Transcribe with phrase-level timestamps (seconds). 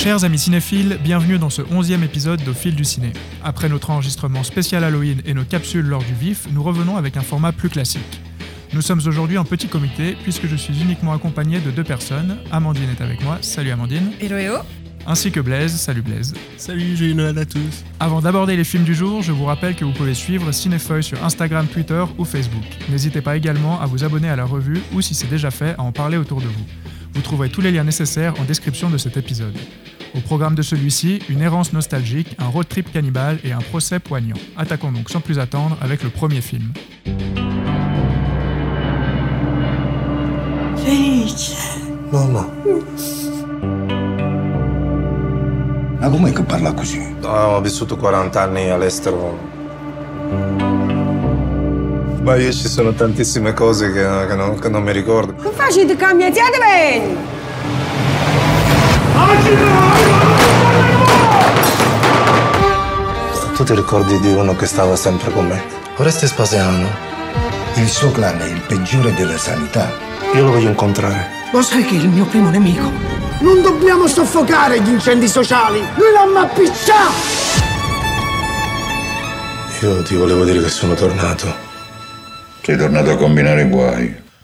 [0.00, 3.12] Chers amis cinéphiles, bienvenue dans ce onzième épisode d'Au fil du ciné.
[3.42, 7.22] Après notre enregistrement spécial Halloween et nos capsules lors du vif, nous revenons avec un
[7.22, 8.20] format plus classique.
[8.72, 12.38] Nous sommes aujourd'hui en petit comité puisque je suis uniquement accompagné de deux personnes.
[12.52, 14.12] Amandine est avec moi, salut Amandine.
[14.20, 14.54] Hello hello
[15.04, 16.32] Ainsi que Blaise, salut Blaise.
[16.58, 17.82] Salut, joyeux Noël à tous.
[17.98, 21.24] Avant d'aborder les films du jour, je vous rappelle que vous pouvez suivre Cinefeuille sur
[21.24, 22.62] Instagram, Twitter ou Facebook.
[22.88, 25.82] N'hésitez pas également à vous abonner à la revue ou si c'est déjà fait, à
[25.82, 26.64] en parler autour de vous.
[27.14, 29.56] Vous trouverez tous les liens nécessaires en description de cet épisode.
[30.14, 34.36] Au programme de celui-ci, une errance nostalgique, un road trip cannibale et un procès poignant.
[34.56, 36.72] Attaquons donc sans plus attendre avec le premier film.
[40.76, 41.56] Felice.
[42.10, 42.48] Mamma.
[46.00, 47.16] Ma com'è che parla così?
[47.22, 49.36] Ah, ho vissuto 40 anni all'estero.
[52.28, 55.42] Ma io ci sono tantissime cose che, che non, che non mi ricordo.
[55.42, 57.16] Non facete cambiate bene!
[63.56, 65.62] Tu ti ricordi di uno che stava sempre con me?
[65.96, 66.86] Oreste Spasiano.
[67.76, 69.90] Il suo clan è il peggiore della sanità.
[70.34, 71.28] Io lo voglio incontrare.
[71.50, 72.92] Lo sai che è il mio primo nemico?
[73.40, 75.82] Non dobbiamo soffocare gli incendi sociali!
[75.94, 77.12] Lui l'ha appicciato!
[79.80, 81.67] Io ti volevo dire che sono tornato.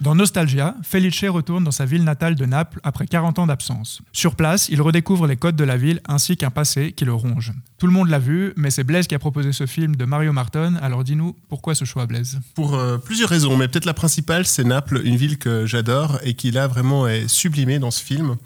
[0.01, 4.01] Dans Nostalgia, Felice retourne dans sa ville natale de Naples après 40 ans d'absence.
[4.13, 7.53] Sur place, il redécouvre les codes de la ville ainsi qu'un passé qui le ronge.
[7.85, 10.33] Tout le monde l'a vu, mais c'est Blaise qui a proposé ce film de Mario
[10.33, 12.41] Marton, alors dis-nous pourquoi ce choix Blaise?
[12.55, 16.33] Pour euh, plusieurs raisons, mais peut-être la principale, c'est Naples, une ville que j'adore et
[16.33, 18.37] qui là vraiment est sublimée dans ce film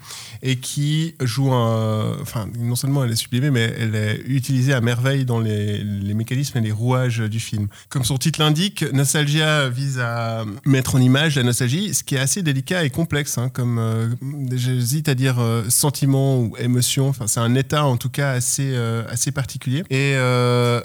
[0.41, 2.17] et qui joue un.
[2.21, 6.57] Enfin, non seulement elle est sublimée, mais elle est utilisée à merveille dans les, mécanismes
[6.57, 7.69] et les rouages du film.
[7.87, 12.19] Comme son titre l'indique, Nostalgia vise à mettre en image la nostalgie, ce qui est
[12.19, 14.09] assez délicat et complexe, hein, comme euh,
[14.51, 17.07] j'hésite à dire euh, sentiment ou émotion.
[17.07, 19.83] Enfin, c'est un état en tout cas assez, euh, particulier.
[19.89, 20.81] Et euh,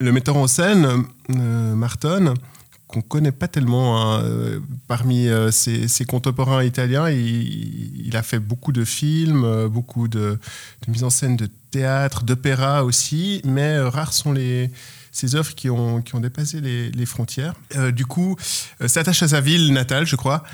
[0.00, 2.34] le metteur en scène, euh, Marton,
[2.86, 8.72] qu'on connaît pas tellement hein, euh, parmi euh, ses, contemporains italiens, il, a fait beaucoup
[8.72, 10.38] de films, beaucoup de,
[10.86, 14.70] de mise en scène de théâtre, d'opéra aussi, mais rares sont les
[15.10, 17.54] ces œuvres qui ont, qui ont dépassé les, frontières.
[17.92, 18.36] Du coup,
[18.86, 20.44] s'attache à sa ville natale, je crois,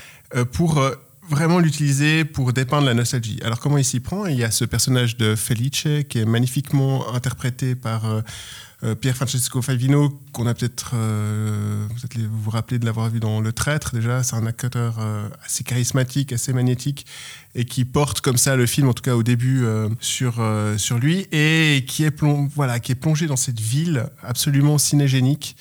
[0.53, 0.81] pour
[1.29, 3.41] vraiment l'utiliser pour dépeindre la nostalgie.
[3.45, 4.27] Alors comment il s'y prend?
[4.27, 8.21] Il y a ce personnage de Felice qui est magnifiquement interprété par euh,
[8.83, 13.41] euh, Pier Francesco Favino, qu'on a peut-être, euh, vous, vous rappelez de l'avoir vu dans
[13.41, 17.07] Le Traître déjà, c'est un acteur euh, assez charismatique, assez magnétique,
[17.55, 19.65] et qui porte comme ça le film, en tout cas au début,
[20.01, 20.45] sur,
[20.77, 25.56] sur lui, et qui est, plong- voilà, qui est plongé dans cette ville absolument cinégénique.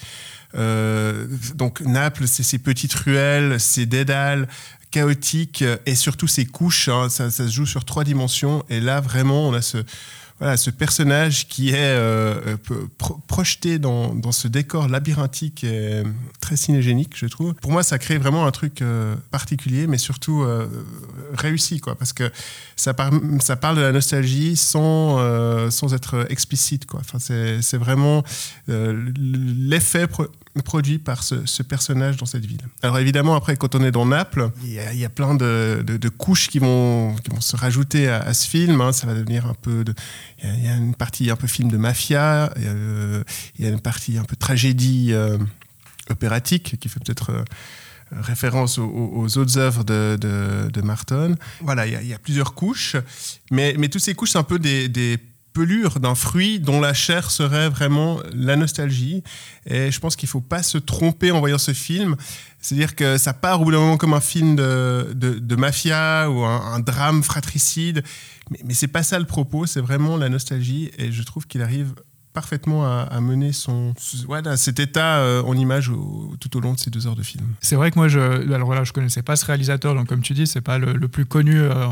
[1.56, 4.48] Donc Naples, c'est ces petites ruelles, ces dédales
[4.94, 6.88] chaotiques euh, et surtout ces couches.
[6.88, 8.64] hein, ça, ça se joue sur trois dimensions.
[8.70, 9.80] Et là, vraiment, on a ce,
[10.40, 12.88] voilà, ce personnage qui est euh, euh,
[13.28, 16.04] projeté dans, dans ce décor labyrinthique et
[16.42, 17.56] très cinégénique, je trouve.
[17.56, 18.84] Pour moi, ça crée vraiment un truc
[19.32, 20.46] particulier, mais surtout
[21.34, 22.30] réussi, quoi, parce que
[22.76, 23.12] ça, par-
[23.42, 25.20] ça parle de la nostalgie sans,
[25.72, 27.00] sans être explicite, quoi.
[27.00, 28.24] Enfin, c'est vraiment
[28.68, 30.08] l'effet
[30.62, 32.62] produit par ce, personnage dans cette ville.
[32.84, 36.48] Alors évidemment, après, quand on est dans Naples, il y a, plein de, de- couches
[36.50, 38.80] qui vont, se rajouter à, ce film.
[38.82, 38.92] hein.
[38.92, 39.84] Ça va devenir un peu.
[40.44, 43.24] Il y a- une partie un peu film de mafia, il y a, euh,
[43.58, 45.38] il y a une partie un peu tragédie euh,
[46.10, 47.32] opératique qui fait peut-être...
[47.32, 47.44] euh,
[48.12, 51.36] référence aux, autres œuvres de, de, Marton.
[51.62, 52.96] Voilà, il y, a- plusieurs couches,
[53.50, 55.18] mais, mais toutes ces couches, c'est un peu des
[55.54, 59.24] pelures d'un fruit dont la chair serait vraiment la nostalgie.
[59.66, 62.16] Et je pense qu'il ne faut pas se tromper en voyant ce film.
[62.60, 66.44] C'est-à-dire que ça part au bout d'un moment comme un film de, de, mafia ou
[66.44, 68.04] un, drame fratricide.
[68.52, 70.92] Mais, mais c'est pas ça le propos, c'est vraiment la nostalgie.
[70.98, 71.94] Et je trouve qu'il arrive
[72.34, 73.94] parfaitement à, mener son,
[74.56, 75.92] cet état euh, en image
[76.40, 77.46] tout au long de ces deux heures de film.
[77.62, 78.20] C'est vrai que moi, je,
[78.54, 81.26] alors voilà, connaissais pas ce réalisateur, donc comme tu dis, c'est pas le, le plus
[81.26, 81.88] connu, euh,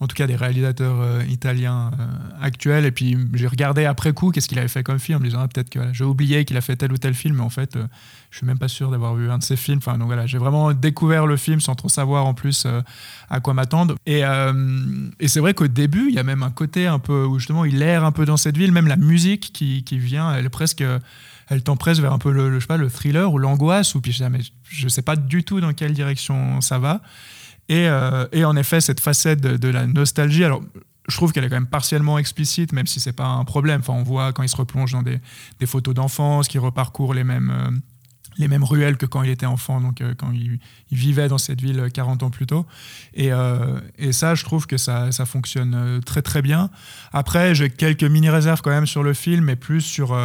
[0.00, 2.06] en tout cas des réalisateurs euh, italiens euh,
[2.40, 2.84] actuels.
[2.84, 5.40] Et puis j'ai regardé après coup qu'est-ce qu'il avait fait comme film, en me disant
[5.42, 7.76] ah, peut-être que j'ai oublié qu'il a fait tel ou tel film, mais en fait,
[7.76, 7.86] euh,
[8.30, 9.78] je suis même pas sûr d'avoir vu un de ses films.
[9.78, 12.80] Enfin, donc voilà, j'ai vraiment découvert le film sans trop savoir en plus euh,
[13.28, 13.96] à quoi m'attendre.
[14.06, 14.22] Et,
[15.26, 17.82] c'est vrai qu'au début, il y a même un côté un peu où justement il
[17.82, 20.82] erre un peu dans cette ville, même la musique qui, vient, elle est presque
[21.50, 24.12] elle t'empresse vers un peu le, je sais pas, le thriller ou l'angoisse, ou puis
[24.12, 27.00] je, mais je sais pas du tout dans quelle direction ça va.
[27.68, 30.62] Et, euh, et en effet, cette facette de, la nostalgie, alors
[31.08, 33.80] je trouve qu'elle est quand même partiellement explicite, même si c'est pas un problème.
[33.80, 35.20] Enfin, on voit quand il se replonge dans des,
[35.66, 37.70] photos d'enfance, qu'il reparcourt les mêmes, euh,
[38.38, 40.58] les mêmes ruelles que quand il était enfant, donc euh, quand il,
[40.90, 42.66] vivait dans cette ville 40 ans plus tôt.
[43.12, 43.30] Et,
[43.98, 46.70] et ça, je trouve que ça, ça, fonctionne très très bien.
[47.12, 50.16] Après, j'ai quelques mini-réserves quand même sur le film, mais plus sur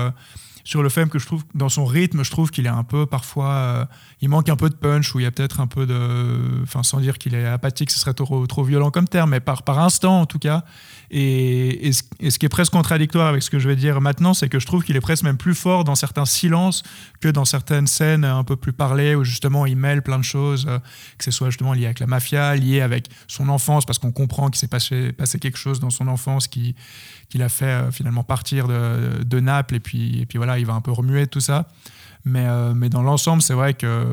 [0.63, 3.06] sur le fait que je trouve, dans son rythme, je trouve qu'il est un peu
[3.06, 3.50] parfois.
[3.50, 3.86] Euh,
[4.21, 6.63] il manque un peu de punch, ou il y a peut-être un peu de.
[6.63, 9.80] Enfin, sans dire qu'il est apathique, ce serait trop, violent comme terme, mais par, par
[9.80, 10.63] instant en tout cas.
[11.12, 14.57] Et, ce, qui est presque contradictoire avec ce que je vais dire maintenant, c'est que
[14.57, 16.81] je trouve qu'il est presque même plus fort dans certains silences
[17.19, 20.66] que dans certaines scènes un peu plus parlées, où justement il mêle plein de choses,
[20.68, 20.80] euh,
[21.18, 24.50] que ce soit justement lié avec la mafia, lié avec son enfance, parce qu'on comprend
[24.50, 26.74] qu'il s'est passé quelque chose dans son enfance qui
[27.33, 30.68] qu'il a fait euh, finalement partir de, de, Naples et puis, et puis voilà, il
[30.68, 31.68] va un peu remuer tout ça.
[32.25, 34.06] Mais, euh, mais dans l'ensemble, c'est vrai que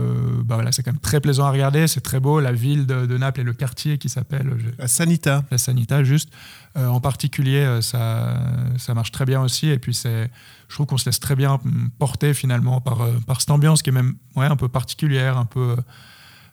[0.42, 2.40] bah voilà, c'est quand même très plaisant à regarder, c'est très beau.
[2.40, 4.56] La ville de, Naples et le quartier qui s'appelle.
[4.78, 5.44] La Sanita.
[5.50, 6.30] La Sanita, juste.
[6.78, 8.38] Euh, en particulier, ça,
[8.78, 9.68] ça marche très bien aussi.
[9.68, 10.30] Et puis, c'est,
[10.68, 11.60] je trouve qu'on se laisse très bien
[11.98, 15.76] porter finalement par, par cette ambiance qui est même ouais, un peu particulière, un peu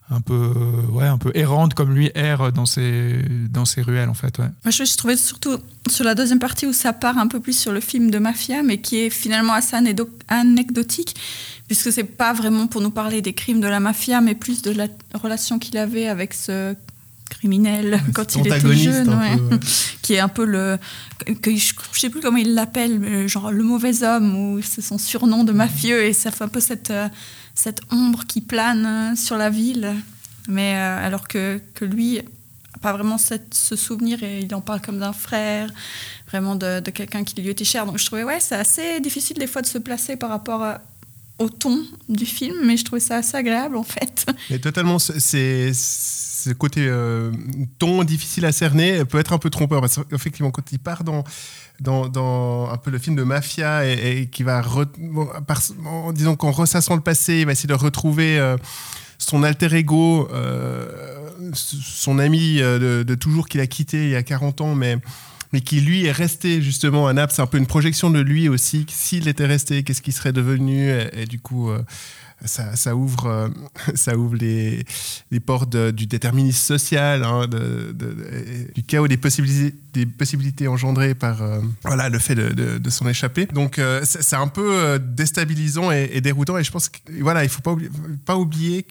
[0.10, 0.54] un peu
[0.92, 4.48] ouais un peu errante comme lui erre dans ses dans ses ruelles en fait ouais.
[4.64, 5.58] Moi je, trouvais surtout
[5.90, 8.64] sur la deuxième partie où ça part un peu plus sur le film de mafia
[8.64, 9.76] mais qui est finalement assez
[10.30, 11.16] anecdotique
[11.68, 14.72] puisque c'est pas vraiment pour nous parler des crimes de la mafia mais plus de
[14.72, 16.74] la relation qu'il avait avec ce
[17.30, 19.60] criminel quand il était jeune,
[20.02, 20.78] qui est un peu le,
[21.42, 25.44] que je, sais plus comment il l'appelle, genre le mauvais homme ou c'est son surnom
[25.44, 27.10] de mafieux et ça fait un peu cette euh,
[27.58, 29.96] cette ombre qui plane sur la ville.
[30.48, 32.22] Mais euh, alors que, que lui,
[32.82, 35.70] pas vraiment cette, ce souvenir et il en parle comme d'un frère,
[36.30, 37.86] vraiment de, de quelqu'un qui lui était cher.
[37.86, 40.64] Donc je trouvais, ouais, c'est assez difficile des fois de se placer par rapport
[41.40, 44.26] au ton du film, mais je trouvais ça assez agréable en fait.
[44.50, 47.32] Mais totalement, c'est ce côté euh,
[47.80, 51.24] ton difficile à cerner peut être un peu trompeur parce qu'effectivement quand il part dans
[51.80, 54.64] dans, un peu le film de mafia et, qui va,
[56.14, 58.58] disons qu'en ressassant le passé, il va essayer de retrouver euh,
[59.18, 60.88] son alter ego, euh,
[61.54, 64.98] son ami euh, de, toujours qu'il a quitté il y a 40 ans, mais,
[65.54, 67.34] mais qui lui est resté justement à Naples.
[67.36, 68.86] C'est un peu une projection de lui aussi.
[68.90, 71.70] S'il était resté, qu'est-ce qu'il serait devenu et, du coup
[72.46, 73.50] ça, ouvre, euh,
[73.96, 74.86] ça ouvre les,
[75.46, 82.36] portes du déterminisme social, hein, du chaos des possibilités, engendrées par euh, voilà, le fait
[82.36, 83.46] de, s'en échapper.
[83.48, 86.58] Donc euh, c'est un peu déstabilisant et, déroutant.
[86.58, 87.62] Et je pense qu'il voilà, ne faut
[88.26, 88.86] pas oublier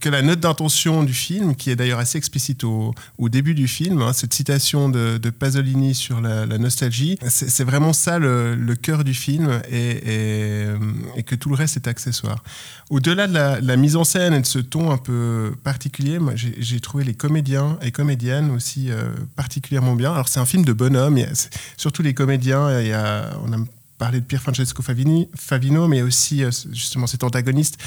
[0.00, 4.00] que la note d'intention du film, qui est d'ailleurs assez explicite au, début du film,
[4.02, 9.60] hein, cette citation de, Pasolini sur la, nostalgie, c'est vraiment ça le, cœur du film
[9.70, 10.66] et,
[11.26, 12.42] que tout le reste est accessoire.
[12.90, 17.04] Au-delà de la, mise en scène et de ce ton un peu particulier, j'ai trouvé
[17.04, 20.12] les comédiens et comédiennes aussi euh, particulièrement bien.
[20.12, 21.18] Alors c'est un film de bonhomme,
[21.76, 22.68] surtout les comédiens,
[23.44, 23.56] on a
[24.02, 27.78] parlé de Pierre Francesco Favini, Favino, mais aussi euh, justement cet antagoniste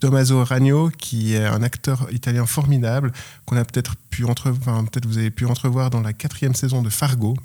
[0.00, 3.12] Tommaso Ragno, qui est un acteur italien formidable,
[3.46, 6.90] qu'on a peut-être pu entrevoir, peut-être vous avez pu entrevoir dans la quatrième saison de
[6.90, 7.36] Fargo.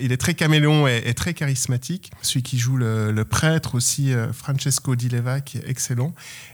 [0.00, 2.10] Il est très caméléon et, très charismatique.
[2.22, 6.12] Celui qui joue le, prêtre aussi, euh, Francesco Di Leva, qui est excellent.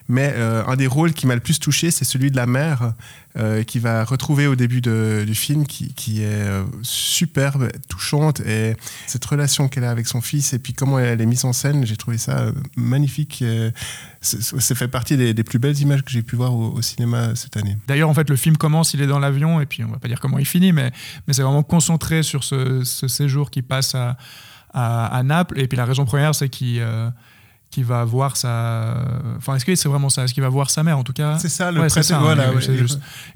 [0.09, 2.93] Mais euh, un des rôles qui m'a le plus touché, c'est celui de la mère,
[3.37, 6.49] euh, qui va retrouver au début du film, qui, est
[6.83, 8.75] superbe, touchante, et
[9.07, 11.87] cette relation qu'elle a avec son fils, et puis comment elle est mise en scène,
[11.87, 13.45] j'ai trouvé ça magnifique.
[14.21, 17.77] Ça fait partie des, plus belles images que j'ai pu voir au, cinéma cette année.
[17.87, 20.09] D'ailleurs, en fait, le film commence, il est dans l'avion, et puis on va pas
[20.09, 20.91] dire comment il finit, mais,
[21.27, 25.59] mais c'est vraiment concentré sur ce, séjour qui passe à, Naples.
[25.59, 27.11] Et puis la raison première, c'est qu'il euh,
[27.77, 28.97] va voir sa.
[29.37, 30.25] Enfin, est-ce que c'est vraiment ça?
[30.25, 31.39] Est-ce qu'il va voir sa mère en tout cas?
[31.39, 32.51] C'est ça, le ouais, ça, voilà,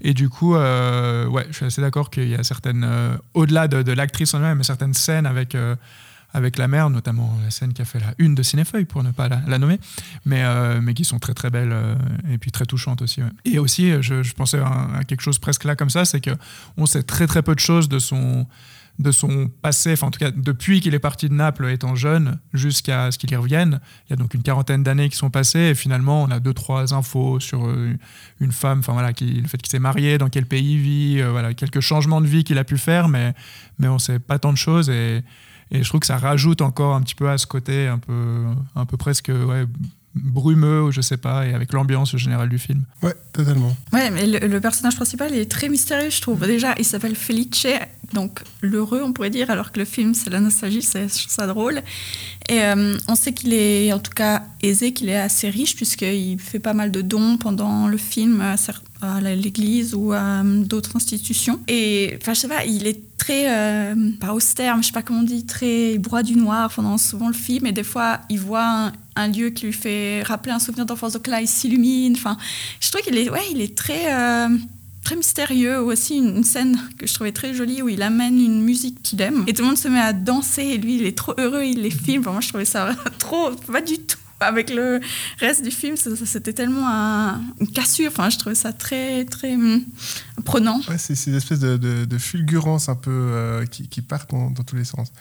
[0.01, 2.85] Et du coup, euh, ouais, je suis assez d'accord qu'il y a certaines.
[2.85, 5.55] Euh, au-delà de, de l'actrice en elle-même, certaines scènes avec
[6.35, 9.11] avec la mère, notamment la scène qui a fait la une de Cinéfeuille, pour ne
[9.11, 9.79] pas la, nommer,
[10.25, 11.95] mais, euh, mais qui sont très très belles euh,
[12.31, 13.21] et puis très touchantes aussi.
[13.45, 17.03] Et aussi, euh, je, pensais à, quelque chose presque là comme ça, c'est qu'on sait
[17.03, 18.47] très très peu de choses de son,
[18.99, 22.39] de son passé, enfin en tout cas depuis qu'il est parti de Naples étant jeune
[22.53, 23.81] jusqu'à ce qu'il y revienne.
[24.07, 26.55] Il y a donc une quarantaine d'années qui sont passées et finalement on a deux
[26.55, 27.69] trois infos sur
[28.41, 31.23] une femme, enfin voilà, qui, le fait qu'il s'est marié, dans quel pays il vit,
[31.23, 33.35] voilà, quelques changements de vie qu'il a pu faire, mais,
[33.79, 35.23] mais on sait pas tant de choses et
[35.73, 38.45] et je trouve que ça rajoute encore un petit peu à ce côté un peu,
[38.77, 39.65] un peu presque ouais,
[40.15, 42.83] brumeux, je sais pas, et avec l'ambiance générale du film.
[43.03, 43.75] Ouais, totalement.
[43.93, 46.47] Ouais, mais le, personnage principal est très mystérieux, je trouve.
[46.47, 47.67] Déjà, il s'appelle Felice,
[48.13, 51.33] donc l'heureux, on pourrait dire, alors que le film, c'est la nostalgie, c'est, je trouve
[51.33, 51.83] ça drôle.
[52.49, 56.39] Et euh, on sait qu'il est, en tout cas, aisé, qu'il est assez riche, puisqu'il
[56.41, 61.61] fait pas mal de dons pendant le film à, l'église ou à euh, d'autres institutions.
[61.69, 65.03] Et, enfin, je sais pas, il est très, euh, pas austère, mais je sais pas
[65.03, 67.67] comment on dit, très broie du noir pendant souvent le film.
[67.67, 71.27] Et des fois, il voit un, lieu qui lui fait rappeler un souvenir d'enfance, donc
[71.29, 72.15] là, il s'illumine.
[72.17, 72.37] Enfin,
[72.81, 74.11] je trouve qu'il est, ouais, il est très
[75.05, 75.81] très mystérieux.
[75.81, 79.45] Aussi, une, scène que je trouvais très jolie où il amène une musique qu'il aime
[79.47, 81.83] et tout le monde se met à danser et lui, il est trop heureux, il
[81.83, 82.25] les filme.
[82.25, 84.19] moi, je trouvais ça trop, pas du tout.
[84.41, 85.01] Avec le
[85.39, 86.85] reste du film, c'était tellement
[87.61, 88.11] une cassure.
[88.11, 89.85] Enfin, je trouvais ça très, très hum,
[90.45, 90.81] prenant.
[90.99, 94.85] C'est une espèce de, de, fulgurance un peu euh, qui, qui part dans, tous les
[94.85, 95.13] sens.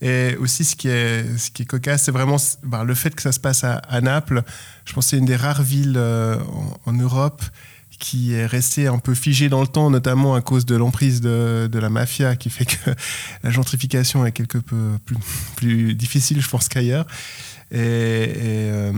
[0.00, 3.22] Et aussi, ce qui est, ce qui est cocasse, c'est vraiment bah, le fait que
[3.22, 4.42] ça se passe à, Naples.
[4.84, 6.36] Je pense que c'est une des rares villes euh,
[6.84, 7.42] en, Europe
[7.98, 11.68] qui est resté un peu figé dans le temps, notamment à cause de l'emprise de,
[11.72, 12.90] la mafia, qui fait que
[13.42, 15.16] la gentrification est quelque peu plus,
[15.56, 17.06] plus difficile, je pense, qu'ailleurs.
[17.72, 18.92] Et, euh,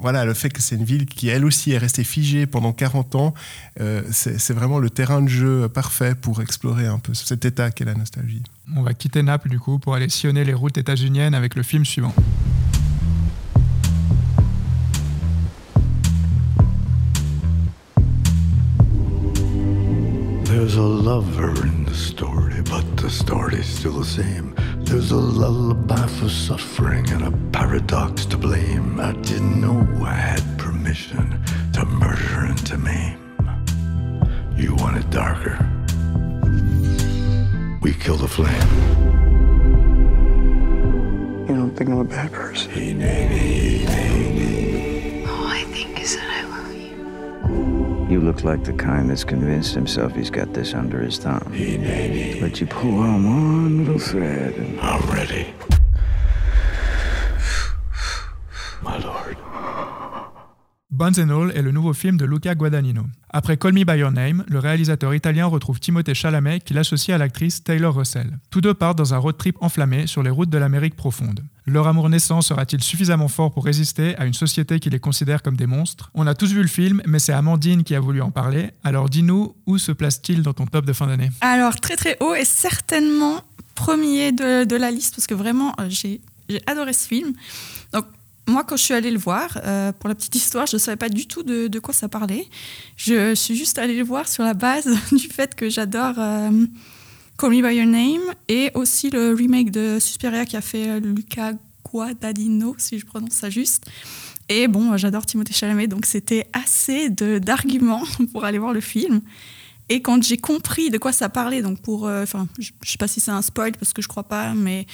[0.00, 3.14] voilà, le fait que c'est une ville qui, elle aussi, est restée figée pendant 40
[3.16, 3.34] ans,
[3.80, 7.84] euh, c'est vraiment le terrain de jeu parfait pour explorer un peu cet état qu'est
[7.84, 8.42] la nostalgie.
[8.74, 11.84] On va quitter Naples, du coup, pour aller sillonner les routes états-uniennes avec le film
[11.84, 12.14] suivant.
[20.64, 24.54] There's a lover in the story, but the story's still the same.
[24.78, 28.98] There's a lullaby for suffering and a paradox to blame.
[28.98, 31.38] I didn't know I had permission
[31.74, 33.18] to murder and to maim.
[34.56, 35.58] You want it darker.
[37.82, 38.70] We kill the flame.
[41.46, 43.02] You don't think I'm a bad person?
[48.14, 51.42] You look like the kind that's convinced himself he's got this under his thumb.
[52.40, 55.52] But you pull on one little thread and I'm ready.
[58.82, 59.36] My lord.
[60.92, 63.10] Bones and All est le nouveau film de Luca Guadagnino.
[63.36, 67.18] Après Call Me By Your Name, le réalisateur italien retrouve Timothée Chalamet qu'il associe à
[67.18, 68.38] l'actrice Taylor Russell.
[68.48, 71.40] Tous deux partent dans un road trip enflammé sur les routes de l'Amérique profonde.
[71.66, 75.56] Leur amour naissant sera-t-il suffisamment fort pour résister à une société qui les considère comme
[75.56, 76.12] des monstres?
[76.14, 78.70] On a tous vu le film, mais c'est Amandine qui a voulu en parler.
[78.84, 81.30] Alors dis-nous, où se place-t-il dans ton top de fin d'année?
[81.40, 83.40] Alors très très haut et certainement
[83.74, 86.20] premier de, de la liste parce que vraiment euh, j'ai
[86.68, 87.32] adoré ce film.
[88.46, 90.96] Moi, quand je suis allée le voir, euh, pour la petite histoire, je ne savais
[90.96, 92.46] pas du tout de, quoi ça parlait.
[92.96, 96.50] Je suis juste allée le voir sur la base du fait que j'adore euh,
[97.38, 101.00] Call Me By Your Name et aussi le remake de Suspiria qui a fait euh,
[101.00, 101.52] Luca
[101.90, 103.86] Guadagnino, si je prononce ça juste.
[104.50, 109.22] Et bon, j'adore Timothée Chalamet, donc c'était assez d'arguments pour aller voir le film.
[109.88, 113.08] Et quand j'ai compris de quoi ça parlait, donc pour, enfin, je, ne sais pas
[113.08, 114.86] si c'est un spoil parce que je crois pas, mais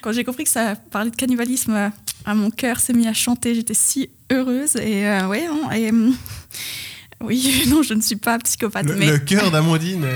[0.00, 1.90] quand j'ai compris que ça parlait de cannibalisme,
[2.28, 3.54] à mon cœur s'est mis à chanter.
[3.54, 4.76] J'étais si heureuse.
[4.76, 6.10] Et euh, ouais, non, et, euh,
[7.22, 8.86] oui, non, je ne suis pas psychopathe.
[8.86, 9.06] Le, mais...
[9.06, 10.06] le cœur d'Amandine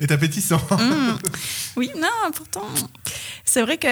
[0.00, 0.60] est, appétissant.
[0.70, 1.18] Mmh.
[1.76, 2.68] Oui, non, pourtant,
[3.44, 3.88] c'est vrai que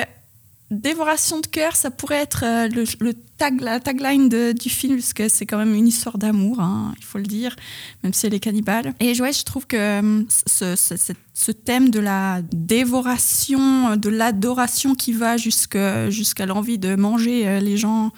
[0.71, 3.14] dévoration de cœur, ça pourrait être euh, le,
[3.61, 7.18] la tagline du film, parce que c'est quand même une histoire d'amour, hein, il faut
[7.18, 7.56] le dire,
[8.02, 8.94] même si elle est cannibale.
[9.00, 15.37] Et ouais, je trouve que ce, ce, thème de la dévoration, de l'adoration qui va
[15.37, 18.12] jusqu'à l'envie de manger euh, les gens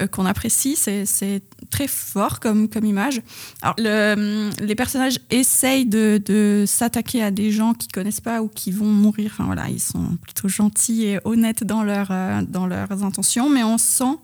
[0.00, 3.20] euh, qu'on apprécie, c'est très fort comme, image.
[3.62, 8.70] Alors, le, les personnages essayent de, s'attaquer à des gens qu'ils connaissent pas ou qui
[8.70, 9.34] vont mourir.
[9.38, 13.78] Voilà, ils sont plutôt gentils et honnêtes dans, leur, euh, dans leurs intentions, mais on
[13.78, 14.16] sent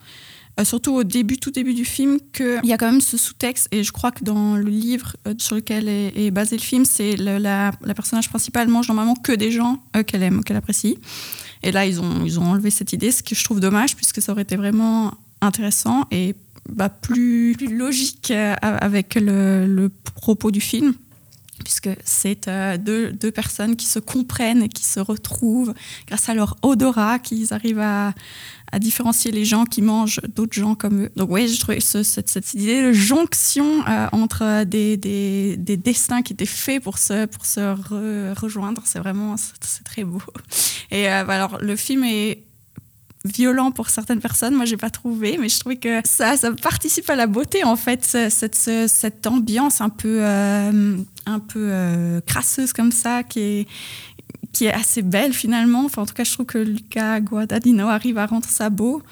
[0.58, 3.68] euh, surtout au début, tout début du film, qu'il y a quand même ce sous-texte.
[3.73, 7.16] Et je crois que dans le livre euh, sur lequel est, basé le film, c'est
[7.16, 10.99] la, personnage principale mange normalement que des gens euh, qu'elle aime, qu'elle apprécie.
[11.62, 14.23] Et là, ils ont, ils ont enlevé cette idée, ce que je trouve dommage, puisque
[14.23, 16.37] ça aurait été vraiment intéressant et
[16.68, 18.32] bah, plus, logique
[18.62, 20.94] avec le, propos du film
[21.62, 25.75] puisque c'est deux, deux, personnes qui se comprennent et qui se retrouvent
[26.06, 28.12] grâce à leur odorat, qu'ils arrivent à,
[28.73, 31.11] à différencier les gens qui mangent d'autres gens comme eux.
[31.16, 36.23] Donc oui, je trouvais cette, cette, idée de jonction euh, entre des, des, des, destins
[36.23, 37.61] qui étaient faits pour se, pour se
[38.40, 40.23] rejoindre, c'est vraiment c'est très beau.
[40.90, 42.42] Et euh, bah, alors le film est
[43.25, 44.54] violent pour certaines personnes.
[44.54, 47.76] Moi, j'ai pas trouvé, mais je trouvais que ça, ça participe à la beauté, en
[47.76, 53.69] fait, cette, cette ambiance un peu, euh, un peu crasseuse comme ça, qui est,
[54.52, 55.85] qui est assez belle finalement.
[55.85, 59.02] Enfin, en tout cas, je trouve que Luca Guadagnino arrive à rendre ça beau.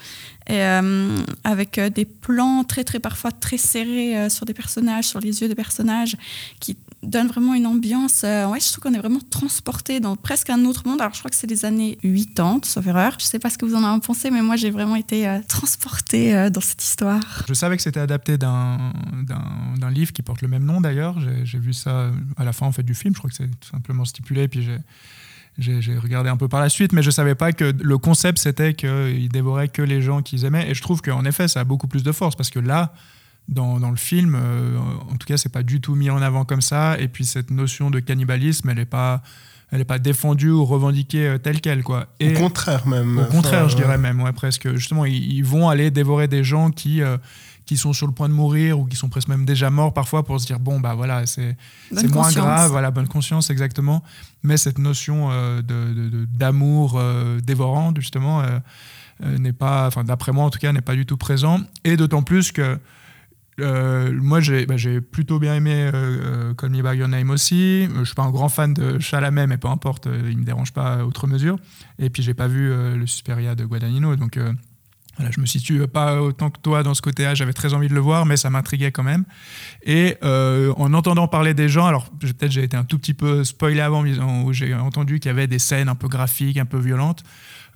[0.49, 5.21] Euh, avec euh, des plans très, très parfois très serrés euh, sur des personnages, sur
[5.21, 6.17] les yeux des personnages,
[6.59, 8.21] qui donne vraiment une ambiance.
[8.23, 11.01] euh, ouais, je trouve qu'on est vraiment transporté dans presque un autre monde.
[11.01, 13.15] Alors, je crois que c'est les années 80, sauf erreur.
[13.19, 15.39] Je sais pas ce que vous en avez pensé, mais moi, j'ai vraiment été euh,
[15.47, 17.21] transportée euh, dans cette histoire.
[17.47, 21.17] Je savais que c'était adapté d'un livre qui porte le même nom d'ailleurs.
[21.43, 23.13] J'ai vu ça à la fin en fait du film.
[23.13, 24.47] Je crois que c'est tout simplement stipulé.
[24.47, 27.97] Puis j'ai- j'ai regardé un peu par la suite, mais je savais pas que le
[27.97, 30.69] concept c'était qu'il dévorait que les gens qu'ils aimaient.
[30.69, 32.93] Et je trouve qu'en effet, ça a beaucoup plus de force parce que là,
[33.49, 34.77] dans, dans le film, euh,
[35.11, 36.97] en tout cas, c'est pas du tout mis en avant comme ça.
[36.99, 39.21] Et puis cette notion de cannibalisme, elle est pas,
[39.71, 42.07] elle est pas défendue ou revendiquée euh, telle quelle quoi.
[42.19, 43.17] Et Au contraire, même.
[43.19, 44.73] au contraire, Enfin, je dirais même, ouais, presque.
[44.75, 47.17] Justement, ils, ils vont aller dévorer des gens qui, euh,
[47.65, 50.23] qui sont sur le point de mourir ou qui sont presque même déjà morts parfois
[50.23, 51.55] pour se dire bon, bah voilà, c'est
[51.91, 52.35] moins conscience.
[52.45, 54.03] grave, voilà, bonne conscience, exactement.
[54.43, 58.59] Mais cette notion euh, de- d'amour euh, dévorant, justement, euh,
[59.25, 61.59] euh, n'est pas, enfin, d'après moi en tout cas, n'est pas du tout présent.
[61.83, 62.79] Et d'autant plus que.
[63.59, 67.29] Euh, moi, j'ai bah, j'ai plutôt bien aimé euh, euh, Call Me By Your Name
[67.29, 67.87] aussi.
[67.89, 70.73] Euh, Je suis pas un grand fan de Chalamet, mais peu importe, il me dérange
[70.73, 71.57] pas à mesure.
[71.99, 74.39] Et puis, j'ai pas vu le Suspiria de Guadagnino, donc
[75.17, 77.35] voilà, je me situe pas autant que toi dans ce côté-là.
[77.35, 79.25] J'avais très envie de le voir, mais ça m'intriguait quand même.
[79.83, 83.79] Et en entendant parler des gens, alors peut-être j'ai été un tout petit peu spoilé
[83.79, 87.23] avant, où j'ai entendu qu'il y avait des scènes un peu graphiques, un peu violentes.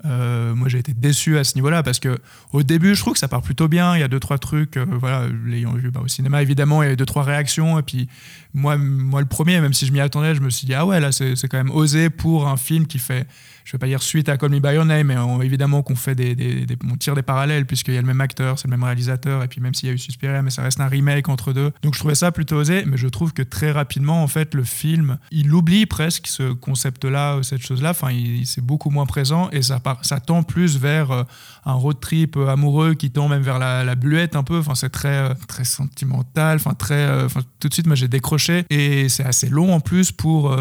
[0.05, 2.17] Euh, moi, j'ai été déçu à ce niveau-là parce que
[2.53, 3.95] au début, je trouve que ça part plutôt bien.
[3.95, 6.85] Il y a deux trois trucs, euh, voilà, l'ayant vu bah, au cinéma, évidemment, il
[6.85, 7.79] y a eu deux trois réactions.
[7.79, 8.07] Et puis
[8.57, 10.99] moi, moi, le premier, même si je m'y attendais, je me suis dit ah ouais,
[10.99, 13.27] là, c'est quand même osé pour un film qui fait,
[13.65, 16.15] je vais pas dire suite à Call Me by Your Name, mais évidemment qu'on fait
[16.15, 19.43] des, on tire des parallèles puisqu'il y a le même acteur, c'est le même réalisateur,
[19.43, 21.71] et puis même s'il y a eu Suspiria, mais ça reste un remake entre deux.
[21.83, 24.63] Donc je trouvais ça plutôt osé, mais je trouve que très rapidement, en fait, le
[24.63, 27.91] film, il oublie presque ce concept-là, cette chose-là.
[27.91, 28.09] Enfin,
[28.45, 31.23] c'est beaucoup moins présent et ça, part- ça tend plus vers euh,
[31.67, 34.57] un road trip euh, amoureux qui tend même vers la, la bluette un peu.
[34.57, 36.55] Enfin, c'est très, euh, très sentimental.
[36.55, 39.81] Enfin, très, euh, enfin, tout de suite, moi, j'ai décroché et c'est assez long en
[39.81, 40.55] plus pour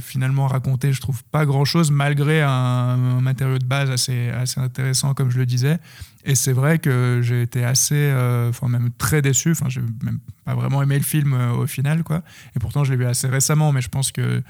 [0.00, 5.30] finalement raconter, je trouve, pas grand-chose malgré un, matériau de base assez, assez intéressant, comme
[5.30, 5.78] je le disais.
[6.24, 8.12] Et c'est vrai que j'ai été assez,
[8.48, 9.52] enfin même très déçu.
[9.52, 12.22] Enfin, j'ai même pas vraiment aimé le film au final, quoi.
[12.56, 14.42] Et pourtant, je l'ai vu assez récemment, mais je pense que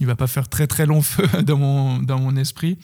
[0.00, 2.78] il va pas faire très très long feu dans mon dans mon esprit.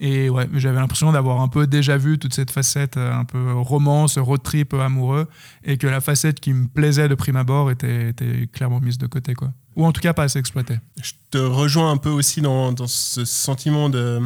[0.00, 3.54] Et ouais, j'avais l'impression d'avoir un peu déjà vu toute cette facette euh, un peu
[3.54, 5.26] romance, road trip euh, amoureux,
[5.64, 8.14] et que la facette qui me plaisait de prime abord était,
[8.52, 9.52] clairement mise de côté, quoi.
[9.74, 10.78] Ou en tout cas pas assez exploitée.
[11.02, 14.20] Je te rejoins un peu aussi dans, dans ce sentiment de,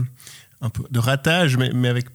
[0.60, 2.06] un peu de ratage, mais, mais avec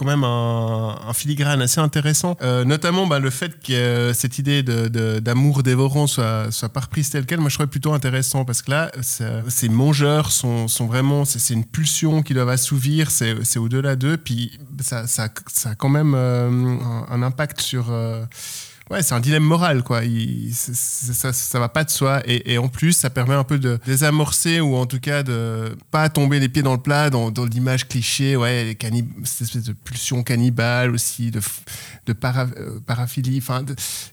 [0.00, 2.34] quand même un, un filigrane assez intéressant.
[2.40, 6.70] Euh, notamment bah, le fait que euh, cette idée de- de- d'amour dévorant soit, soit
[6.70, 10.68] pas reprise telle quelle, moi je trouvais plutôt intéressant parce que là, ces mangeurs sont,
[10.68, 15.70] sont vraiment, c'est une pulsion qu'ils doivent assouvir, c'est au-delà d'eux, puis ça, ça, ça
[15.70, 17.86] a quand même euh, un, un impact sur...
[18.90, 20.04] Ouais, c'est un dilemme moral, quoi.
[20.04, 22.22] Il- ça, ça va pas de soi.
[22.26, 25.76] Et, et en plus, ça permet un peu de désamorcer ou en tout cas de
[25.92, 29.42] pas tomber les pieds dans le plat dans, dans l'image cliché, ouais, les cannib- cette
[29.42, 31.40] espèce de pulsion cannibale aussi, de,
[32.06, 33.38] de para- euh, paraphilie.
[33.38, 33.64] Enfin,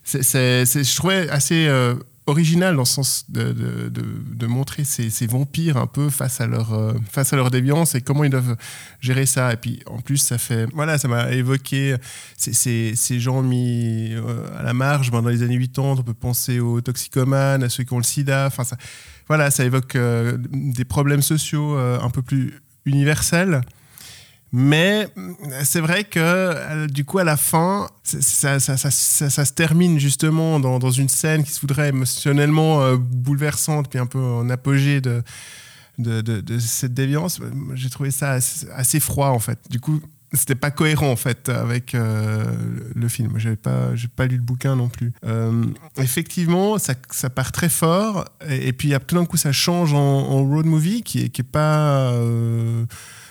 [0.04, 1.96] je trouvais assez euh,
[2.28, 6.72] original dans le sens de, de, montrer ces, ces vampires un peu face à leur
[6.72, 8.56] euh, face à leur déviance et comment ils doivent
[9.00, 9.52] gérer ça.
[9.52, 11.96] Et puis en plus, ça fait voilà, ça m'a évoqué
[12.36, 15.96] ces, ces, ces gens mis euh, à la marge ben, dans les années 80.
[15.98, 18.46] On peut penser aux toxicomanes, à ceux qui ont le sida.
[18.46, 18.76] Enfin, ça,
[19.26, 23.62] voilà, ça évoque euh, des problèmes sociaux un peu plus universels.
[24.52, 25.08] Mais
[25.64, 31.08] c'est vrai que euh, du coup, à la fin, ça, se termine justement dans, une
[31.08, 35.22] scène qui se voudrait émotionnellement euh, bouleversante, puis un peu en apogée de,
[36.60, 37.40] cette déviance.
[37.74, 38.38] J'ai trouvé ça
[38.74, 39.58] assez, froid en fait.
[39.68, 40.00] Du coup,
[40.32, 42.44] c'était pas cohérent en fait avec euh,
[42.94, 43.34] le film.
[43.36, 45.12] J'avais pas, j'ai pas lu le bouquin non plus.
[45.98, 46.94] Effectivement, ça,
[47.28, 51.02] part très fort et, et puis tout d'un coup ça change en, en road movie
[51.02, 52.14] qui est, qui est pas.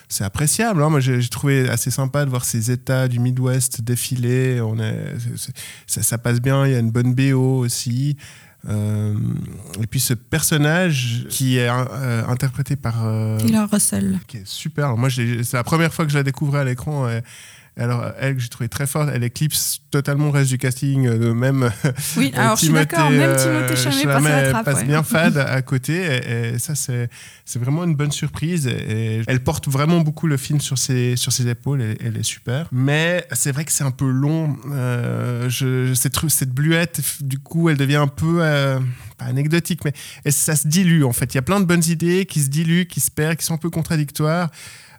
[0.10, 0.82] C'est appréciable.
[0.82, 0.90] hein.
[0.90, 4.62] Moi, j'ai trouvé assez sympa de voir ces États du Midwest défiler.
[4.62, 5.16] On est,
[5.86, 6.66] ça, ça passe bien.
[6.66, 8.18] Il y a une bonne BO aussi.
[8.68, 9.16] Euh,
[9.82, 14.20] et puis ce personnage qui est euh, interprété par euh, Taylor Russell.
[14.28, 14.98] qui est super.
[14.98, 17.08] Moi, c'est la première fois que je la découvrais à l'écran.
[17.78, 21.08] Alors, elle, que j'ai trouvé très forte, elle éclipse totalement le reste du casting.
[21.08, 21.72] euh, même
[22.18, 24.66] Oui, euh, alors je suis Timothée, d'accord, même euh, Timothée Chalamet passe Chalamet la trappe.
[24.66, 24.86] passe ouais.
[24.86, 25.94] bien fade à côté.
[25.94, 27.10] Et, et ça, c'est
[27.46, 28.68] c'est vraiment une bonne surprise.
[28.68, 31.82] Et, elle porte vraiment beaucoup le film sur ses, sur ses épaules.
[31.82, 32.68] Et, elle est super.
[32.72, 34.58] Mais c'est vrai que c'est un peu long.
[34.72, 38.40] Euh, je, cette, cette bluette, du coup, elle devient un peu.
[38.42, 38.80] euh,
[39.18, 39.94] pas anecdotique, mais
[40.32, 41.34] ça se dilue en fait.
[41.34, 43.56] Il y a plein de bonnes idées qui se diluent, qui se perdent, qui sont
[43.56, 44.52] un peu contradictoires.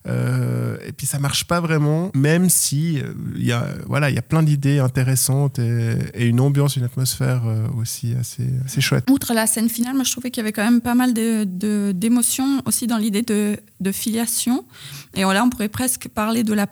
[0.09, 3.03] Euh, et puis ça marche pas vraiment, même si
[3.37, 7.43] il y a voilà il y a plein d'idées intéressantes et, une ambiance, une atmosphère
[7.77, 9.05] aussi assez, assez chouette.
[9.11, 12.63] Outre la scène finale, moi je trouvais qu'il y avait quand même pas mal d'émotions
[12.67, 14.65] aussi dans l'idée de, de, filiation.
[15.15, 16.67] Et là, on pourrait presque parler de la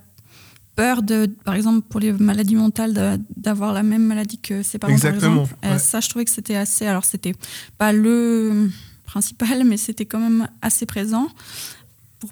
[0.77, 4.93] peur de, par exemple, pour les maladies mentales, d'avoir la même maladie que ses parents.
[4.93, 5.47] Exactement.
[5.47, 5.81] Par exemple.
[5.81, 6.87] Ça, je trouvais que c'était assez.
[6.87, 7.35] Alors, c'était
[7.79, 8.71] pas le
[9.07, 11.29] principal, mais c'était quand même assez présent.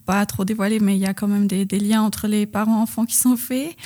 [0.03, 3.17] Pas trop dévoiler, mais il y a quand même des, liens entre les parents-enfants qui
[3.17, 3.77] sont faits.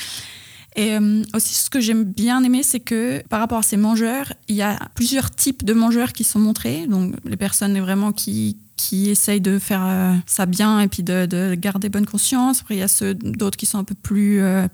[0.76, 4.32] Et euh, aussi, ce que j'aime bien aimer, c'est que par rapport à ces mangeurs,
[4.48, 6.86] il y a plusieurs types de mangeurs qui sont montrés.
[6.86, 11.54] Donc, les personnes vraiment qui, qui essayent de faire euh, ça bien et puis de,
[11.56, 12.60] garder bonne conscience.
[12.60, 14.66] Après, il y a ceux d'autres qui sont un peu plus euh,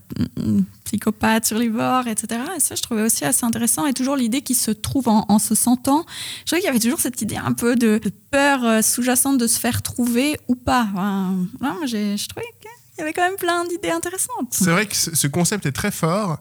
[0.85, 2.41] psychopathes sur les bords, etc.
[2.55, 3.87] Et ça, je trouvais aussi assez intéressant.
[3.87, 6.05] Et toujours l'idée qui se trouve en, se sentant.
[6.41, 7.99] Je trouvais qu'il y avait toujours cette idée un peu de,
[8.31, 10.85] peur euh, sous-jacente de se faire trouver ou pas.
[10.85, 14.49] Moi, je trouvais qu'il y avait quand même plein d'idées intéressantes.
[14.51, 16.39] C'est vrai que ce concept est très fort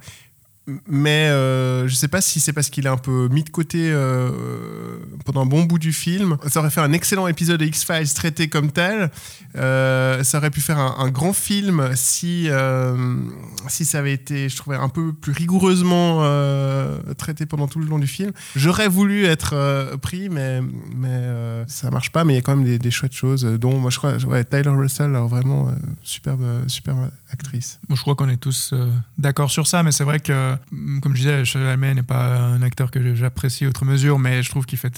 [0.88, 3.92] mais euh, je sais pas si c'est parce qu'il est un peu mis de côté
[3.92, 6.38] euh, pendant un bon bout du film.
[6.48, 9.12] Ça aurait fait un excellent épisode de X-Files traité comme tel.
[9.58, 13.18] Euh, ça aurait pu faire un, grand film si, euh,
[13.68, 16.24] si ça avait été, je trouvais, un peu plus rigoureusement
[17.18, 18.32] traité pendant tout le long du film.
[18.56, 20.62] J'aurais voulu être pris, mais,
[20.96, 22.24] mais ça marche pas.
[22.24, 24.70] Mais il y a quand même des, chouettes choses, dont moi je crois, ouais, Tyler
[24.70, 25.72] Russell, alors vraiment
[26.04, 27.80] superbe, superbe actrice.
[27.90, 28.74] Moi, je crois qu'on est tous
[29.18, 30.56] d'accord sur ça, mais c'est vrai que
[31.02, 34.66] comme je disais, Chalamet n'est pas un acteur que j'apprécie outre mesure, mais je trouve
[34.66, 34.92] qu'il fait,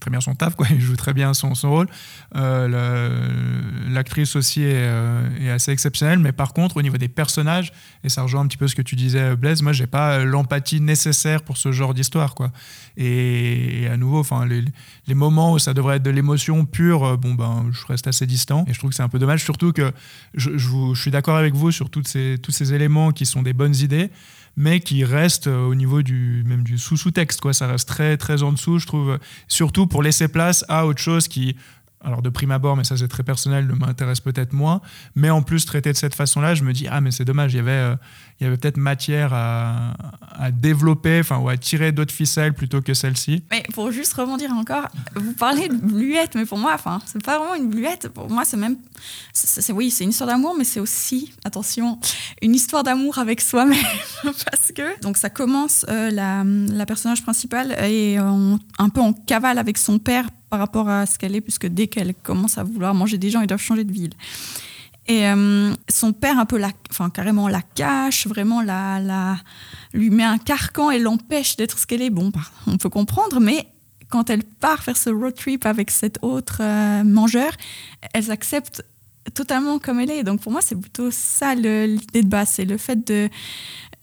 [0.00, 0.66] très bien son taf, quoi.
[0.70, 1.88] il joue très bien son, rôle.
[2.36, 7.72] Euh, L'actrice aussi euh, est, assez exceptionnelle, mais par contre, au niveau des personnages,
[8.04, 10.80] et ça rejoint un petit peu ce que tu disais, Blaise, moi, j'ai pas l'empathie
[10.80, 12.34] nécessaire pour ce genre d'histoire.
[12.34, 12.50] quoi.
[12.96, 14.64] Et, à nouveau, les,
[15.06, 18.26] les, moments où ça devrait être de l'émotion pure, euh, bon, ben, je reste assez
[18.26, 18.64] distant.
[18.68, 19.92] Et je trouve que c'est un peu dommage, surtout que
[20.34, 24.10] je suis d'accord avec vous sur ces, tous ces éléments qui sont des bonnes idées
[24.56, 27.52] mais qui reste euh, au niveau du même du sous-sous-texte quoi.
[27.52, 29.18] Ça reste très très en dessous je trouve.
[29.48, 31.56] Surtout pour laisser place à autre chose qui
[32.02, 34.80] alors de prime abord, mais ça c'est très personnel, ne m'intéresse peut-être moins.
[35.14, 37.56] Mais en plus, traité de cette façon-là, je me dis, ah mais c'est dommage, il
[37.56, 37.96] y avait, euh,
[38.40, 39.92] avait peut-être matière à,
[40.52, 43.44] développer, ou à tirer d'autres ficelles plutôt que celle-ci.
[43.50, 47.38] Mais pour juste rebondir encore, vous parlez de bluette, mais pour moi, enfin, c'est pas
[47.38, 48.08] vraiment une bluette.
[48.08, 48.76] Pour moi, c'est même,
[49.74, 51.98] oui, c'est une histoire d'amour, mais c'est aussi, attention,
[52.40, 53.76] une histoire d'amour avec soi-même,
[54.22, 59.58] parce que donc ça commence, euh, la, la, personnage principale est un peu en cavale
[59.58, 62.94] avec son père par rapport à ce qu'elle est, puisque dès qu'elle commence à vouloir
[62.94, 64.12] manger des gens, ils doivent changer de ville.
[65.06, 69.36] Et euh, son père, un peu la, enfin, carrément la cache, vraiment la, la,
[69.92, 72.10] lui met un carcan et l'empêche d'être ce qu'elle est.
[72.10, 73.66] Bon, bah, on peut comprendre, mais
[74.08, 77.52] quand elle part faire ce road trip avec cet autre euh, mangeur,
[78.12, 78.84] elle accepte
[79.34, 80.22] totalement comme elle est.
[80.22, 83.28] Donc pour moi, c'est plutôt ça l'idée de base, c'est le fait de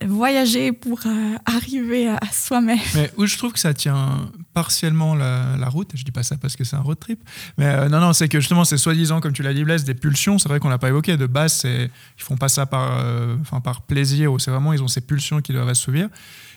[0.06, 2.80] voyager pour euh, arriver à soi-même.
[2.96, 6.56] Mais où je trouve que ça tient partiellement la, route, je dis pas ça parce
[6.56, 7.20] que c'est un road trip,
[7.58, 9.96] mais euh, non, non, c'est que justement, c'est soi-disant, comme tu l'as dit, Blaise, des
[9.96, 10.38] pulsions.
[10.38, 11.18] C'est vrai qu'on l'a pas évoqué.
[11.18, 11.90] De base, ils
[12.24, 15.52] font pas ça par, euh, par plaisir, ou c'est vraiment, ils ont ces pulsions qui
[15.54, 16.10] doivent assouvir.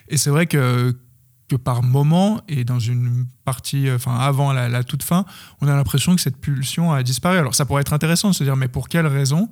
[0.08, 0.94] Et c'est vrai que
[1.50, 5.24] que par moment et dans une partie, enfin avant la, la toute fin,
[5.60, 7.36] on a l'impression que cette pulsion a disparu.
[7.38, 9.48] Alors ça pourrait être intéressant de se dire mais pour quelle raison?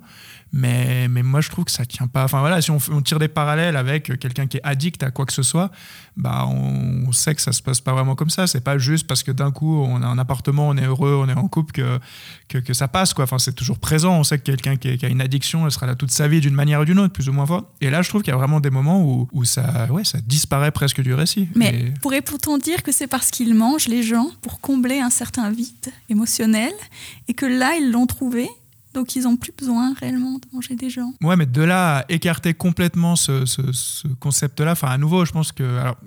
[0.51, 2.23] Mais, mais moi, je trouve que ça tient pas.
[2.23, 5.25] Enfin voilà, si on, on tire des parallèles avec quelqu'un qui est addict à quoi
[5.25, 5.69] que ce soit,
[6.17, 8.47] bah, on, sait que ça se passe pas vraiment comme ça.
[8.47, 11.29] C'est pas juste parce que d'un coup, on a un appartement, on est heureux, on
[11.29, 11.99] est en couple que,
[12.47, 13.13] que, que ça passe.
[13.13, 13.25] Quoi.
[13.25, 14.17] Enfin, c'est toujours présent.
[14.17, 16.41] On sait que quelqu'un qui, qui, a une addiction, elle sera là toute sa vie
[16.41, 17.63] d'une manière ou d'une autre, plus ou moins fort.
[17.81, 20.19] Et là, je trouve qu'il y a vraiment des moments où, où ça, ouais, ça
[20.21, 21.47] disparaît presque du récit.
[21.55, 25.49] Mais pourrait pourtant dire que c'est parce qu'ils mangent les gens pour combler un certain
[25.49, 26.73] vide émotionnel
[27.27, 28.47] et que là, ils l'ont trouvé
[28.93, 31.13] donc ils n'ont plus besoin réellement de manger des gens.
[31.21, 35.51] Ouais, mais de là à écarter complètement ce, ce, concept-là, enfin à nouveau, je pense
[35.51, 35.97] que alors,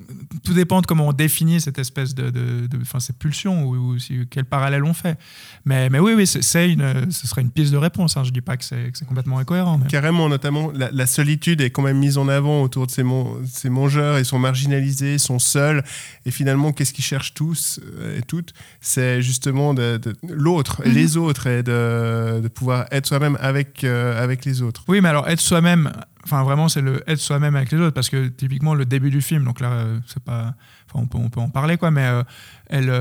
[0.42, 3.96] tout dépend de comment on définit cette espèce de, de, enfin ces pulsions ou,
[4.30, 5.18] quel parallèle on fait.
[5.64, 8.16] Mais, mais oui, oui, c'est une, ce serait une piste de réponse.
[8.16, 8.24] Hein.
[8.24, 9.78] Je dis pas que c'est complètement incohérent.
[9.88, 13.04] Carrément, notamment la, solitude est quand même mise en avant autour de ces,
[13.46, 14.18] ces mangeurs.
[14.18, 15.84] Ils sont marginalisés, ils sont seuls.
[16.26, 18.54] Et finalement, qu'est-ce qu'ils cherchent tous euh, et toutes?
[18.80, 24.62] C'est justement de, l'autre, les autres, et de, pouvoir être soi-même avec, euh, avec les
[24.62, 24.84] autres.
[24.88, 25.90] Oui, mais alors être soi-même,
[26.24, 29.20] enfin vraiment c'est le être soi-même avec les autres parce que typiquement le début du
[29.20, 30.54] film donc là euh, c'est pas
[30.88, 32.22] enfin on peut, on peut en parler quoi mais euh,
[32.68, 32.92] elle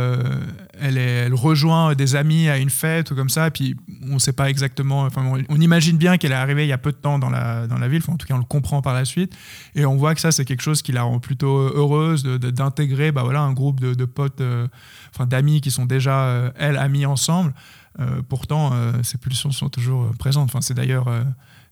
[0.79, 3.75] elle, elle rejoint des amis à une fête ou comme ça puis
[4.09, 6.91] on sait pas exactement enfin on, imagine bien qu'elle est arrivée il y a peu
[6.91, 8.93] de temps dans la dans la ville enfin, en tout cas on le comprend par
[8.93, 9.33] la suite
[9.75, 13.21] et on voit que ça c'est quelque chose qui la rend plutôt heureuse d'intégrer bah
[13.23, 14.41] voilà un groupe de, de potes
[15.13, 17.53] enfin d'amis qui sont déjà elles amis ensemble
[18.29, 20.51] pourtant euh, ces pulsions sont toujours euh, présentes.
[20.61, 21.23] C'est d'ailleurs euh,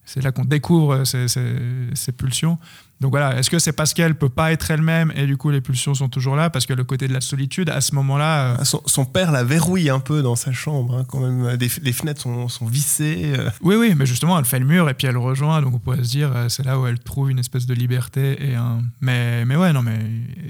[0.09, 1.55] c'est là qu'on découvre euh, ces, ces-
[1.93, 2.57] ces pulsions.
[3.01, 5.61] Donc voilà, est-ce que c'est parce qu'elle peut pas être elle-même et du coup les
[5.61, 8.55] pulsions sont toujours là Parce que le côté de la solitude, à ce moment-là, euh,
[8.59, 11.55] Ah, Son, son père la verrouille un peu dans sa chambre, hein, quand même.
[11.55, 13.31] Des- les fenêtres sont, sont vissées.
[13.37, 13.49] euh.
[13.61, 15.61] oui, oui, mais justement, elle fait le mur et puis elle le rejoint.
[15.61, 18.49] Donc on pourrait se dire, c'est là où elle trouve une espèce de liberté.
[18.49, 18.81] Et un...
[18.99, 19.97] mais, mais ouais, non, mais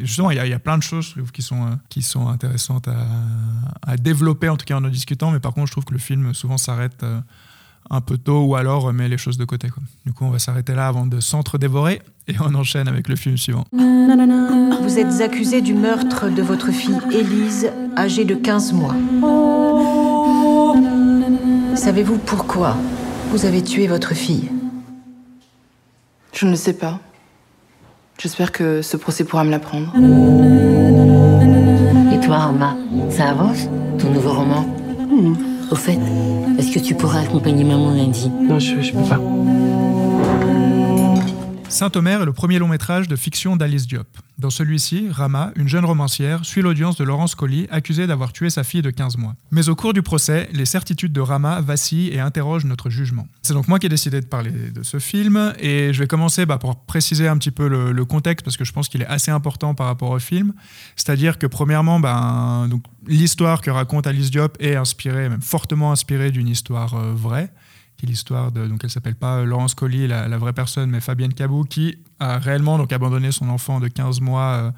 [0.02, 2.88] justement, il y, a- il y a plein de choses qui sont, qui sont intéressantes
[2.88, 3.06] à,
[3.86, 5.30] à développer, en tout cas en en discutant.
[5.30, 7.20] Mais par contre, je trouve que le film souvent s'arrête euh,
[7.90, 9.70] un peu tôt ou alors euh, met les choses de côté.
[9.70, 9.82] quoi.
[10.06, 13.38] Du coup, on va s'arrêter là avant de s'entre-dévorer et on enchaîne avec le film
[13.38, 13.66] suivant.
[13.74, 18.96] Vous êtes accusé du meurtre de votre fille Élise, âgée de 15 mois.
[21.76, 22.76] Savez-vous pourquoi
[23.32, 24.50] vous avez tué votre fille?
[26.34, 27.00] Je ne sais pas.
[28.18, 29.94] J'espère que ce procès pourra me l'apprendre.
[32.14, 32.76] Et toi, Rama,
[33.10, 34.66] ça avance Ton nouveau roman?
[35.72, 36.00] Au fait,
[36.58, 38.30] est-ce que tu pourras accompagner maman lundi?
[38.30, 39.20] Non, je, je peux pas.
[41.70, 44.08] Saint-Omer est le premier long métrage de fiction d'Alice Diop.
[44.40, 48.64] Dans celui-ci, Rama, une jeune romancière, suit l'audience de Laurence Colly, accusée d'avoir tué sa
[48.64, 49.36] fille de 15 mois.
[49.52, 53.28] Mais au cours du procès, les certitudes de Rama vacillent et interrogent notre jugement.
[53.44, 56.48] C'est donc moi qui ai décidé de parler de ce film, et je vais commencer
[56.48, 59.30] bah, pour préciser un petit peu le, contexte, parce que je pense qu'il est assez
[59.30, 60.54] important par rapport au film.
[60.96, 62.00] C'est-à-dire que premièrement,
[62.68, 67.52] donc, l'histoire que raconte Alice Diop est inspirée, fortement inspirée d'une histoire euh, vraie
[68.00, 71.34] qui est l'histoire de donc elle s'appelle pas Laurence Collier la, vraie personne mais Fabienne
[71.34, 74.72] Cabou qui a réellement donc abandonné son enfant de 15 mois euh,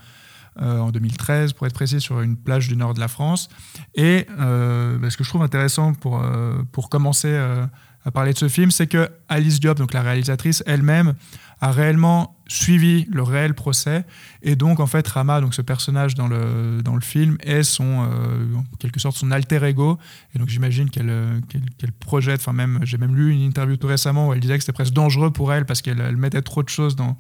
[0.62, 3.47] euh, en 2013 pour être précis sur une plage du nord de la France.
[3.95, 7.65] Et euh, bah, ce que je trouve intéressant pour euh, pour commencer euh,
[8.03, 11.13] à parler de ce film c'est que Alice Diop donc la réalisatrice elle-même
[11.62, 14.06] a réellement suivi le réel procès
[14.44, 18.04] et donc en fait Rama donc ce personnage dans le dans le film est son
[18.04, 19.98] euh, en quelque sorte son alter ego
[20.36, 23.78] et donc j'imagine qu'elle euh, qu'elle qu'elle projette enfin même j'ai même lu une interview
[23.78, 26.42] tout récemment où elle disait que c'était presque dangereux pour elle parce qu'elle elle mettait
[26.42, 27.18] trop de choses dans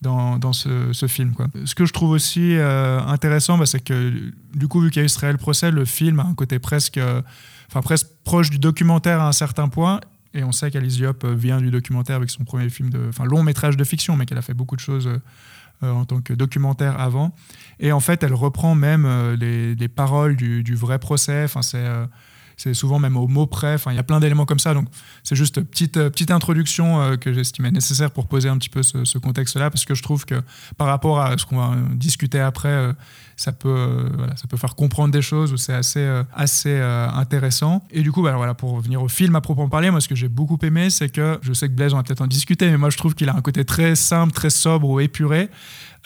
[0.00, 1.32] dans, dans ce, film.
[1.32, 1.48] Quoi.
[1.64, 5.02] Ce que je trouve aussi euh, intéressant, bah, c'est que du coup, vu qu'il y
[5.02, 7.20] a eu ce réel procès, le film a un côté presque, euh,
[7.68, 10.00] enfin, presque proche du documentaire à un certain point.
[10.34, 13.24] Et on sait qu'Alice Diop euh, vient du documentaire avec son premier film, de, enfin
[13.24, 15.18] long métrage de fiction, mais qu'elle a fait beaucoup de choses euh,
[15.82, 17.34] euh, en tant que documentaire avant.
[17.80, 19.06] Et en fait, elle reprend même
[19.38, 21.44] les, les paroles du, du vrai procès.
[21.44, 21.86] Enfin, c'est
[22.58, 23.74] c'est souvent même au mot près.
[23.74, 24.74] Enfin, il y a plein d'éléments comme ça.
[24.74, 24.88] Donc,
[25.22, 28.68] c'est juste une petite, euh, petite introduction euh, que j'estimais nécessaire pour poser un petit
[28.68, 30.42] peu ce, contexte-là, parce que je trouve que
[30.76, 32.92] par rapport à ce qu'on va euh, discuter après, euh,
[33.38, 37.08] ça peut, euh, ça peut faire comprendre des choses où c'est assez, euh, assez euh,
[37.08, 37.84] intéressant.
[37.92, 40.16] Et du coup, bah, voilà, pour revenir au film à proprement parler, moi, ce que
[40.16, 42.76] j'ai beaucoup aimé, c'est que je sais que Blaise, on va peut-être en discuter, mais
[42.76, 45.50] moi, je trouve qu'il a un côté très simple, très sobre ou épuré,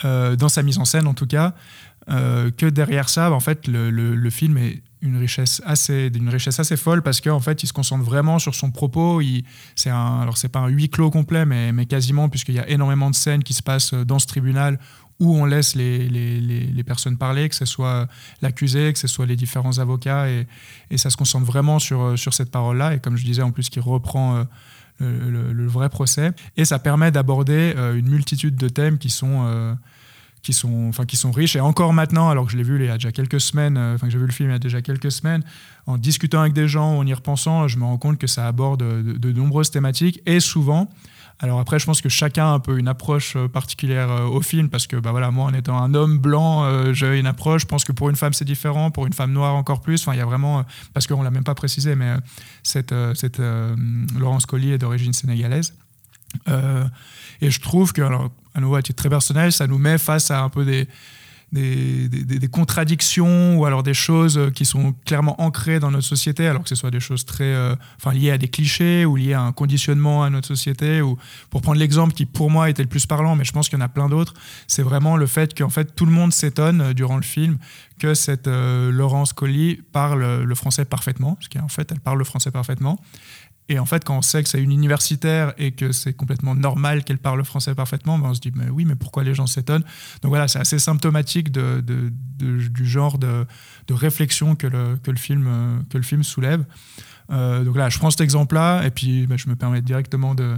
[0.05, 1.55] euh, dans sa mise en scène en tout cas,
[2.11, 6.77] euh, que derrière ça, en fait, le, film est une richesse assez d'une richesse assez
[6.77, 9.21] folle parce qu'en fait il se concentre vraiment sur son propos.
[9.75, 13.11] C'est un alors c'est pas un huis clos complet mais, quasiment puisqu'il y a énormément
[13.11, 14.79] de scènes qui se passent dans ce tribunal
[15.19, 18.09] où on laisse les, les, les, personnes parler, que ce soit
[18.41, 20.47] l'accusé, que ce soit les différents avocats, et,
[20.97, 23.79] ça se concentre vraiment sur, sur cette parole-là, et comme je disais en plus, qui
[23.79, 24.45] reprend
[25.01, 29.45] euh, le, vrai procès, et ça permet d'aborder euh, une multitude de thèmes qui sont...
[29.47, 29.75] euh,
[30.43, 31.57] qui sont, enfin, qui sont riches.
[31.57, 33.95] Et encore maintenant, alors que je l'ai vu il y a déjà quelques semaines, euh,
[33.95, 35.43] enfin que j'ai vu le film il y a déjà quelques semaines,
[35.87, 38.81] en discutant avec des gens, en y repensant, je me rends compte que ça aborde
[38.81, 40.89] de, de nombreuses thématiques et souvent.
[41.39, 44.43] Alors après, je pense que chacun a un peu une approche euh, particulière euh, au
[44.43, 47.63] film parce que bah voilà, moi, en étant un homme blanc, euh, j'ai une approche.
[47.63, 50.03] Je pense que pour une femme, c'est différent, pour une femme noire encore plus.
[50.03, 50.63] Enfin, il y a vraiment, euh,
[50.95, 52.17] parce qu'on l'a même pas précisé, mais euh,
[52.63, 53.75] cette, euh, cette euh,
[54.17, 55.75] Laurence Collier est d'origine sénégalaise.
[56.49, 56.85] Euh,
[57.41, 60.31] et je trouve que, alors, à nouveau, à titre très personnel, ça nous met face
[60.31, 60.87] à un peu des,
[61.53, 66.63] des, des- contradictions ou alors des choses qui sont clairement ancrées dans notre société, alors
[66.63, 69.43] que ce soit des choses très, euh, enfin, liées à des clichés ou liées à
[69.43, 71.03] un conditionnement à notre société.
[71.03, 71.17] Ou
[71.51, 73.83] pour prendre l'exemple qui, pour moi, était le plus parlant, mais je pense qu'il y
[73.83, 74.35] en a plein d'autres,
[74.67, 77.59] c'est vraiment le fait qu'en fait, tout le monde s'étonne euh, durant le film
[77.99, 82.25] que cette euh, Laurence Colly parle le français parfaitement, parce qu'en fait, elle parle le
[82.25, 82.99] français parfaitement.
[83.69, 87.05] Et en fait, quand on sait que c'est une universitaire et que c'est complètement normal
[87.05, 89.47] qu'elle parle le français parfaitement, ben on se dit, mais oui, mais pourquoi les gens
[89.47, 89.85] s'étonnent?
[90.21, 91.83] Donc voilà, c'est assez symptomatique de,
[92.39, 93.47] du genre de,
[93.91, 96.65] réflexion que le, que le, film, euh, que le film soulève.
[97.31, 100.57] Euh, donc là, je prends cet exemple-là et puis ben, je me permets directement de,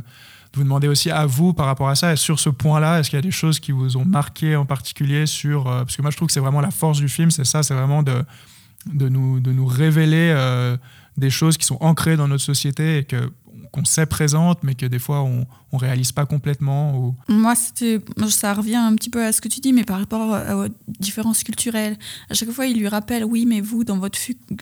[0.54, 3.18] vous demander aussi à vous par rapport à ça, sur ce point-là, est-ce qu'il y
[3.18, 5.64] a des choses qui vous ont marqué en particulier sur...
[5.64, 7.74] parce que moi, je trouve que c'est vraiment la force du film, c'est ça, c'est
[7.74, 8.24] vraiment de,
[8.92, 10.32] de, nous, de nous révéler
[11.16, 13.30] des choses qui sont ancrées dans notre société et que
[13.74, 16.96] qu'on sait présente, mais que des fois on, on réalise pas complètement.
[16.96, 17.16] Ou...
[17.28, 17.98] Moi, c'était,
[18.28, 20.68] ça revient un petit peu à ce que tu dis, mais par rapport aux
[21.00, 21.98] différences culturelles.
[22.30, 24.16] À chaque fois, il lui rappelle, oui, mais vous, dans votre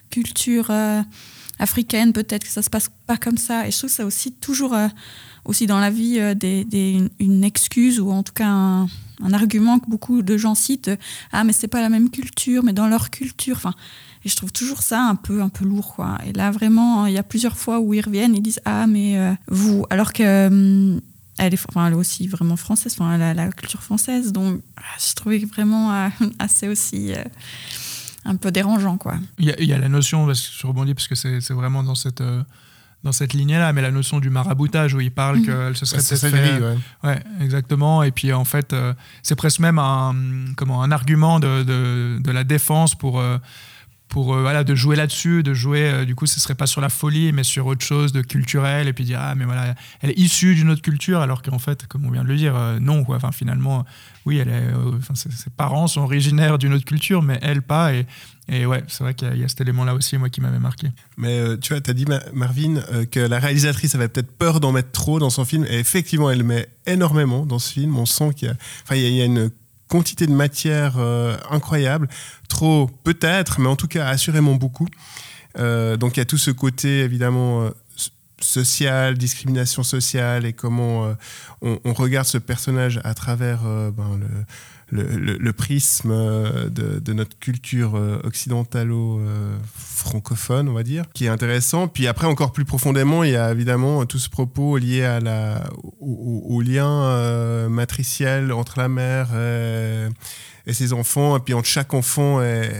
[0.09, 1.03] culture euh,
[1.59, 3.67] africaine, peut-être que ça se passe pas comme ça.
[3.67, 4.89] Et je trouve que ça aussi toujours, euh,
[5.45, 8.85] aussi dans la vie, euh, des, des, une excuse ou en tout cas un,
[9.23, 10.91] un, argument que beaucoup de gens citent.
[11.33, 13.57] ah, mais c'est pas la même culture, mais dans leur culture.
[13.57, 13.75] Enfin,
[14.25, 16.19] et je trouve toujours ça un peu, un peu lourd, quoi.
[16.25, 19.19] Et là, vraiment, il y a plusieurs fois où ils reviennent, ils disent Ah, mais
[19.19, 19.87] euh, vous.
[19.91, 20.47] Alors que.
[20.47, 21.01] Hum,
[21.39, 24.33] elle est, enfin, elle est aussi vraiment française, enfin, elle a la culture française.
[24.33, 26.09] Donc, ah, je trouvais vraiment euh,
[26.39, 27.13] assez aussi.
[27.13, 27.25] Euh,
[28.25, 29.15] un peu dérangeant, quoi.
[29.39, 32.23] Il y, a, la notion, parce que je rebondis parce que c'est vraiment dans cette
[33.03, 35.47] dans cette lignée-là, mais la notion du maraboutage où il parle mmh.
[35.47, 36.61] qu'elle se serait peut-être fait.
[36.61, 36.77] Ouais.
[37.03, 37.23] ouais.
[37.41, 38.05] exactement.
[38.05, 38.77] Et puis en fait,
[39.25, 40.15] c'est presque même un,
[40.57, 43.21] comment, un argument de, de, de la défense pour,
[44.13, 46.83] pour euh, voilà, de jouer là-dessus, de jouer, euh, du coup, ce serait pas sur
[46.83, 50.11] la folie, mais sur autre chose de culturel, et puis dire, ah, mais voilà, elle
[50.11, 52.79] est issue d'une autre culture, alors qu'en fait, comme on vient de le dire, euh,
[52.79, 53.17] non, quoi.
[53.17, 53.87] Enfin, finalement,
[54.27, 54.53] oui, elle
[55.15, 58.07] ses, parents sont originaires d'une autre culture, mais elle pas, et,
[58.51, 60.89] et ouais, c'est vrai qu'il y, a cet élément-là aussi, moi, qui m'avait marqué.
[61.17, 64.91] Mais tu vois, tu as dit, Marvin, que la réalisatrice avait peut-être peur d'en mettre
[64.91, 68.55] trop dans son film, et effectivement, elle met énormément dans ce film, on sent qu'il
[68.91, 69.51] y il y a une
[69.93, 72.09] quantité de matière euh, incroyable.
[72.49, 74.89] Trop, peut-être, mais en tout cas, assurément beaucoup.
[75.59, 77.71] Euh, donc il y a tout ce côté, évidemment, euh,
[78.41, 81.15] social, discrimination sociale et comment
[81.61, 84.27] on, regarde ce personnage à travers ben, le
[84.93, 91.87] le, prisme euh, de, notre culture euh, occidentalo-francophone, on va dire, qui est intéressant.
[91.89, 95.19] Puis après, encore plus profondément, il y a évidemment tout ce propos lié
[96.01, 100.09] au, lien euh, matriciel entre la mère et,
[100.73, 102.71] ses enfants, et puis entre chaque enfant et,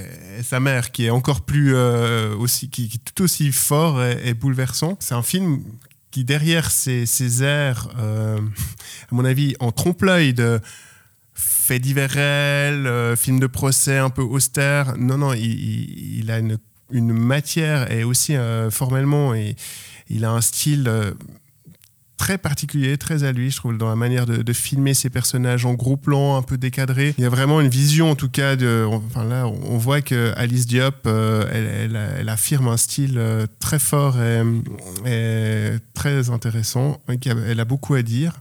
[0.43, 4.97] sa mère, qui est encore plus aussi, qui, est tout aussi fort et, bouleversant.
[5.01, 5.65] C'est un film
[6.11, 8.37] qui, derrière ces airs, à
[9.11, 10.61] mon avis, en trompe-l'œil de
[11.63, 14.97] fait divers euh, film de procès un peu austère.
[14.99, 16.59] Non, non, il, a une,
[17.13, 19.55] matière et aussi euh, formellement, et,
[20.11, 21.13] il a un style euh,
[22.17, 25.75] très particulier, très à lui, je trouve, dans la manière de, filmer ses personnages en
[25.75, 27.15] gros plan, un peu décadré.
[27.17, 30.33] Il y a vraiment une vision, en tout cas, de, enfin là, on voit que
[30.37, 33.21] Alice Diop, elle, elle, affirme un style
[33.61, 34.17] très fort
[35.07, 37.01] et très intéressant.
[37.25, 38.41] Elle a beaucoup à dire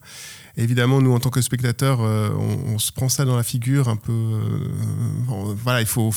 [0.58, 2.30] évidemment, nous, en tant que spectateurs, euh,
[2.68, 4.12] on, se prend ça dans la figure un peu.
[4.12, 6.12] Euh, voilà, il faut,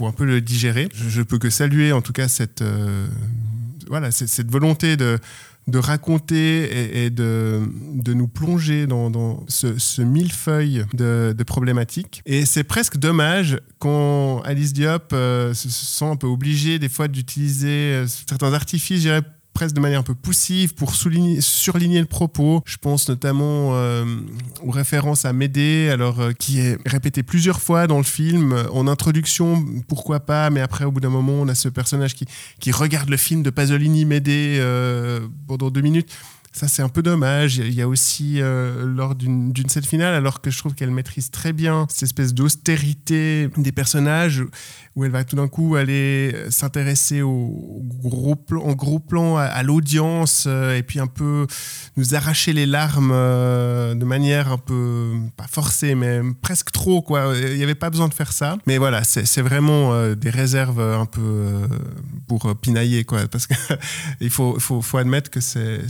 [0.00, 0.88] un peu le digérer.
[0.94, 3.06] Je, ne peux que saluer, en tout cas, cette, euh,
[3.88, 5.18] voilà, cette, volonté de,
[5.66, 7.60] de raconter et, de,
[7.94, 12.22] de, nous plonger dans, ce, millefeuille de, de, problématiques.
[12.26, 18.04] Et c'est presque dommage quand Alice Diop se sent un peu obligée des fois d'utiliser
[18.06, 19.22] certains artifices, je dirais,
[19.52, 22.62] presque de manière un peu poussive pour souligner, surligner le propos.
[22.66, 24.04] Je pense notamment euh,
[24.62, 28.54] aux références à Médée, alors euh, qui est répété plusieurs fois dans le film.
[28.72, 32.26] En introduction, pourquoi pas, mais après, au bout d'un moment, on a ce personnage qui,
[32.58, 36.10] qui regarde le film de Pasolini Médée euh, pendant deux minutes.
[36.52, 37.58] Ça, c'est un peu dommage.
[37.58, 41.30] Il y a aussi, euh, lors d'une scène finale, alors que je trouve qu'elle maîtrise
[41.30, 44.42] très bien cette espèce d'austérité des personnages,
[44.96, 49.62] où elle va tout d'un coup aller s'intéresser au gros plan, en gros plan à,
[49.62, 51.46] l'audience, euh, et puis un peu
[51.96, 57.32] nous arracher les larmes euh, de manière un peu, pas forcée, mais presque trop, quoi.
[57.36, 58.58] Il n'y avait pas besoin de faire ça.
[58.66, 61.52] Mais voilà, c'est vraiment des réserves un peu
[62.26, 63.28] pour pinailler, quoi.
[63.28, 65.80] Parce qu'il faut, faut, faut admettre que c'est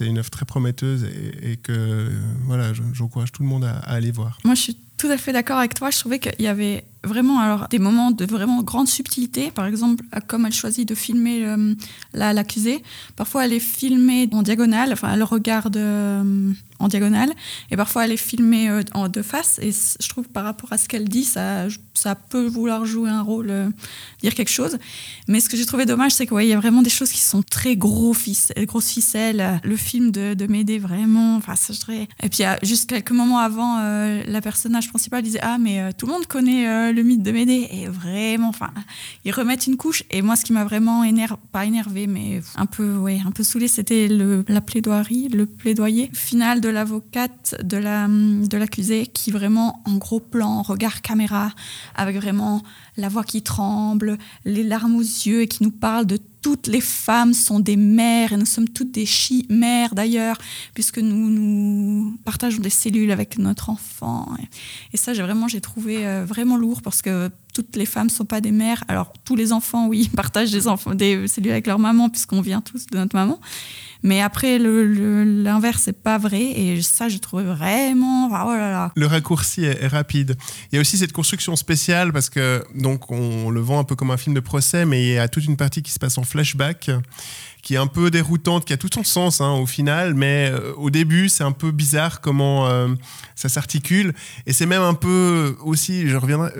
[0.00, 1.04] une œuvre très prometteuse
[1.42, 2.10] et, que
[2.44, 4.38] voilà, j'encourage tout le monde à, aller voir.
[4.44, 5.90] Moi, je suis tout à fait d'accord avec toi.
[5.90, 9.50] Je trouvais qu'il y avait vraiment alors des moments de vraiment grande subtilité.
[9.50, 11.74] Par exemple, comme elle choisit de filmer euh,
[12.12, 12.82] l'accusé,
[13.16, 17.32] parfois elle est filmée en diagonale, enfin elle regarde euh, en diagonale,
[17.70, 19.58] et parfois elle est filmée euh, en de face.
[19.62, 21.68] Et je trouve par rapport à ce qu'elle dit, ça,
[22.06, 23.52] ça peut vouloir jouer un rôle,
[24.22, 24.78] dire quelque chose.
[25.26, 27.42] Mais ce que j'ai trouvé dommage, c'est qu'il y a vraiment des choses qui sont
[27.42, 29.60] très gros ficelles, grosses ficelles.
[29.64, 31.34] Le film de, de Médée, vraiment.
[31.34, 31.72] Enfin, ça,
[32.22, 36.26] Et puis, juste quelques moments avant, la personnage principale disait Ah, mais tout le monde
[36.26, 37.66] connaît le mythe de Médée.
[37.72, 38.70] Et vraiment, enfin,
[39.24, 40.04] ils remettent une couche.
[40.12, 43.42] Et moi, ce qui m'a vraiment énervé, pas énervé, mais un peu, ouais, un peu
[43.42, 44.06] saoulé, c'était
[44.46, 50.20] la plaidoirie, le plaidoyer final de l'avocate de la de l'accusé, qui vraiment en gros
[50.20, 51.50] plan, regard caméra,
[51.96, 52.62] avec vraiment
[52.96, 56.80] la voix qui tremble, les larmes aux yeux, et qui nous parle de toutes les
[56.80, 60.38] femmes sont des mères et nous sommes toutes des chi-mères d'ailleurs,
[60.74, 64.28] puisque nous, nous partageons des cellules avec notre enfant.
[64.92, 68.12] Et, ça, j'ai vraiment, j'ai trouvé euh, vraiment lourd parce que toutes les femmes ne
[68.12, 68.84] sont pas des mères.
[68.86, 72.96] Alors, tous les enfants, oui, partagent des, cellules avec leur maman, puisqu'on vient tous de
[72.96, 73.40] notre maman.
[74.06, 76.40] Mais après, l'inverse, c'est pas vrai.
[76.40, 78.28] Et ça, j'ai trouvé vraiment.
[78.28, 78.92] Oh là.
[78.94, 80.36] Le raccourci est, rapide.
[80.70, 83.96] Il y a aussi cette construction spéciale parce que, donc, on le vend un peu
[83.96, 86.18] comme un film de procès, mais il y a toute une partie qui se passe
[86.18, 86.88] en flashback
[87.66, 90.72] qui est un peu déroutante, qui a tout son sens hein, au final, mais euh,
[90.76, 92.86] au début, c'est un peu bizarre comment euh,
[93.34, 94.14] ça s'articule.
[94.46, 96.52] Et c'est même un peu aussi, je reviendrai,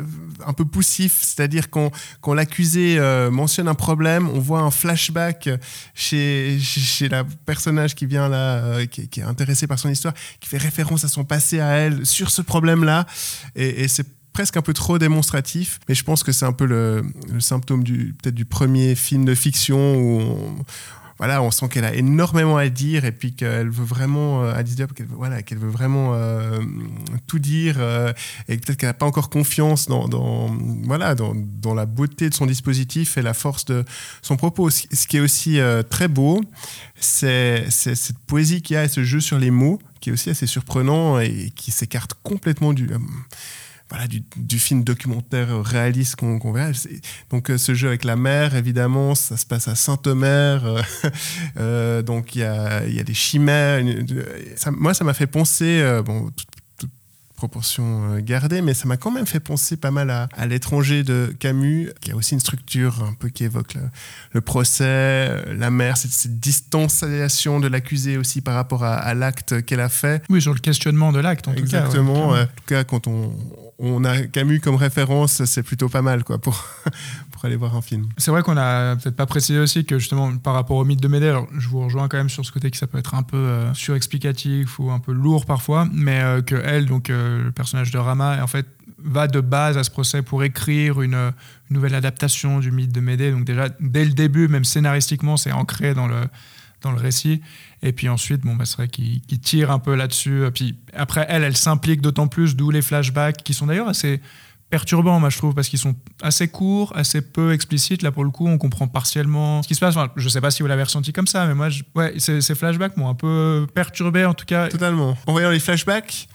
[0.45, 5.49] un peu poussif, c'est-à-dire quand, quand l'accusé euh, mentionne un problème, on voit un flashback
[5.95, 10.49] chez, chez la personnage qui vient là, qui, qui, est intéressé par son histoire, qui
[10.49, 13.07] fait référence à son passé à elle sur ce problème-là.
[13.55, 14.07] Et, et c'est
[14.37, 17.03] presque un peu trop démonstratif, mais je pense que c'est un peu le,
[17.39, 20.65] symptôme du peut-être du premier film de fiction où on,
[21.19, 24.87] voilà, on sent qu'elle a énormément à dire et puis qu'elle veut vraiment, à euh,
[24.95, 26.61] qu'elle voilà, qu'elle veut vraiment euh,
[27.27, 28.13] tout dire euh,
[28.49, 30.55] et peut-être qu'elle n'a pas encore confiance dans, dans
[30.85, 33.85] voilà, dans, dans, la beauté de son dispositif et la force de
[34.21, 34.69] son propos.
[34.71, 35.59] Ce qui est aussi
[35.91, 36.43] très beau,
[36.99, 40.31] c'est cette poésie qu'il y a et ce jeu sur les mots qui est aussi
[40.31, 42.89] assez surprenant et qui s'écarte complètement du
[43.89, 46.73] voilà, du, du, film documentaire réaliste qu'on verra.
[47.31, 50.65] Donc euh, ce jeu avec la mer, évidemment, ça se passe à Saint-Omer.
[50.65, 50.83] Euh,
[51.59, 53.85] euh, donc il y a, y a, des chimères.
[54.57, 56.31] Ça, moi, ça m'a fait penser, bon,
[57.37, 61.35] proportion euh, gardée, mais ça m'a quand même fait penser pas mal à, l'étranger de
[61.39, 63.77] Camus, qui a aussi une structure un peu qui évoque
[64.33, 69.81] le, procès, euh, la mère, cette, distanciation de l'accusé aussi par rapport à, l'acte qu'elle
[69.81, 70.23] a fait.
[70.31, 71.85] Oui, sur le questionnement de l'acte, en tout cas.
[71.85, 72.31] Exactement.
[72.31, 73.33] en tout cas, quand on,
[73.79, 76.65] on a Camus comme référence, c'est plutôt pas mal quoi, pour,
[77.37, 78.09] pour aller voir un film.
[78.17, 81.09] C'est vrai qu'on a peut-être pas précisé aussi que justement par rapport au mythe de
[81.09, 83.23] Médée, alors je vous rejoins quand même sur ce côté que ça peut être un
[83.23, 87.99] peu euh, surexplicatif ou un peu lourd parfois, mais que elle, donc le personnage de
[87.99, 88.67] Rama, en fait,
[88.99, 91.33] va de base à ce procès pour écrire une,
[91.69, 93.33] nouvelle adaptation du mythe de Médée.
[93.33, 96.21] Donc déjà, dès le début, même scénaristiquement, c'est ancré dans le,
[96.81, 97.43] dans le récit.
[97.83, 100.45] Et puis ensuite, bon, bah, c'est vrai qu'il tire un peu là-dessus.
[100.55, 104.21] Puis après, elle, elle s'implique d'autant plus, d'où les flashbacks, qui sont d'ailleurs assez
[104.71, 108.03] perturbants, moi, je trouve, parce qu'ils sont assez courts, assez peu explicites.
[108.03, 109.97] Là, pour le coup, on comprend partiellement ce qui se passe.
[109.97, 112.97] Enfin, je sais pas si vous l'avez ressenti comme ça, mais moi, ouais, ces, flashbacks
[112.97, 114.69] m'ont un peu perturbé, en tout cas.
[114.69, 115.17] Totalement.
[115.27, 116.29] En voyant les flashbacks,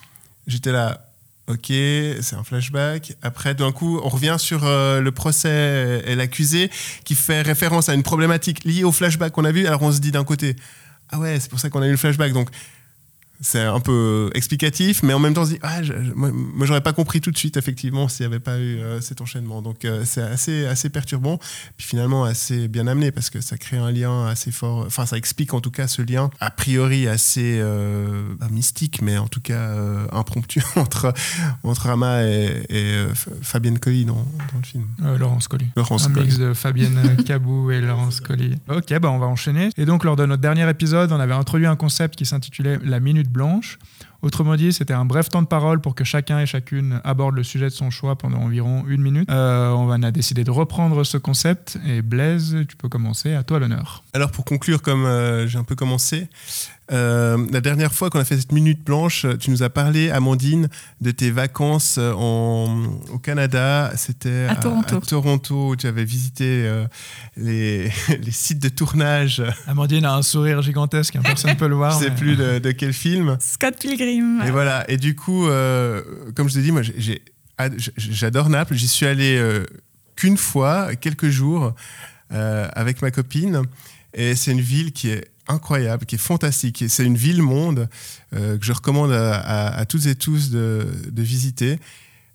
[0.48, 1.08] J'étais là,
[1.48, 3.16] ok, c'est un flashback.
[3.22, 6.70] Après, d'un coup, on revient sur euh, le procès et l'accusé
[7.04, 9.68] qui fait référence à une problématique liée au flashback qu'on a vu.
[9.68, 10.56] Alors on se dit d'un côté,
[11.10, 12.34] ah ouais, c'est pour ça qu'on a eu le flashback.
[12.34, 12.50] Donc
[13.42, 15.82] c'est un peu explicatif, mais en même temps, on se dit, ah,
[16.16, 16.32] moi,
[16.68, 19.64] j'aurais pas compris tout de suite, effectivement, s'il n'y avait pas eu euh, cet enchaînement.
[19.64, 21.40] Donc, euh, c'est assez, assez perturbant,
[21.76, 25.18] puis finalement assez bien amené, parce que ça crée un lien assez fort, enfin, ça
[25.18, 29.42] explique en tout cas ce lien, a priori assez euh, bah, mystique, mais en tout
[29.42, 29.76] cas
[30.12, 31.12] impromptu, entre,
[31.64, 33.08] entre Rama et,
[33.42, 34.86] Fabienne Colli dans, dans, le film.
[35.20, 35.68] Laurence Colli.
[35.76, 38.56] Laurence un mix de Fabienne Cabou et Laurence Colli.
[38.70, 39.70] Ok, bah, on va enchaîner.
[39.78, 43.00] Et donc, lors de notre dernier épisode, on avait introduit un concept qui s'intitulait La
[43.00, 43.80] Minute blanche.
[44.22, 47.44] Autrement dit, c'était un bref temps de parole pour que chacun et chacune aborde le
[47.44, 49.30] sujet de son choix pendant environ une minute.
[49.32, 53.58] Euh, on a décidé de reprendre ce concept et Blaise, tu peux commencer, à toi
[53.58, 54.04] l'honneur.
[54.14, 56.28] Alors pour conclure, comme euh, j'ai un peu commencé,
[56.92, 60.68] euh, la dernière fois qu'on a fait cette minute blanche, tu nous as parlé, Amandine,
[61.00, 63.92] de tes vacances euh, en, au Canada.
[63.96, 64.98] C'était à, Toronto.
[64.98, 66.86] À Toronto, où tu avais visité euh,
[67.38, 69.42] les, les, sites de tournage.
[69.68, 71.92] Amandine a un sourire gigantesque, hein, personne ne peut le voir.
[72.00, 73.38] Je ne sais plus de, quel film.
[73.40, 74.42] Scott Pilgrim.
[74.46, 74.90] Et voilà.
[74.90, 75.46] Et du coup,
[76.36, 76.82] comme je te dis, moi,
[77.98, 78.76] j'adore Naples.
[78.76, 79.42] J'y suis allé
[80.16, 81.74] qu'une fois, quelques jours,
[82.30, 83.64] avec ma copine.
[84.14, 86.84] Et c'est une ville qui est incroyable, qui est fantastique.
[86.88, 87.90] C'est une ville-monde
[88.34, 90.88] euh, que je recommande à, toutes et tous de,
[91.18, 91.80] visiter.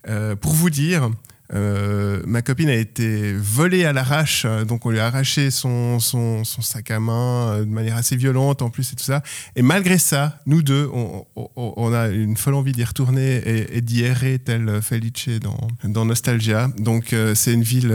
[0.09, 1.11] Euh, pour vous dire,
[1.53, 6.45] euh, ma copine a été volée à l'arrache, donc on lui a arraché son, son,
[6.45, 9.23] sac à main de manière assez violente en plus et tout ça.
[9.55, 13.43] Et malgré ça, nous deux, on, a une folle envie d'y retourner
[13.77, 16.71] et, d'y errer tel Felice dans, dans Nostalgia.
[16.79, 17.95] Donc c'est une ville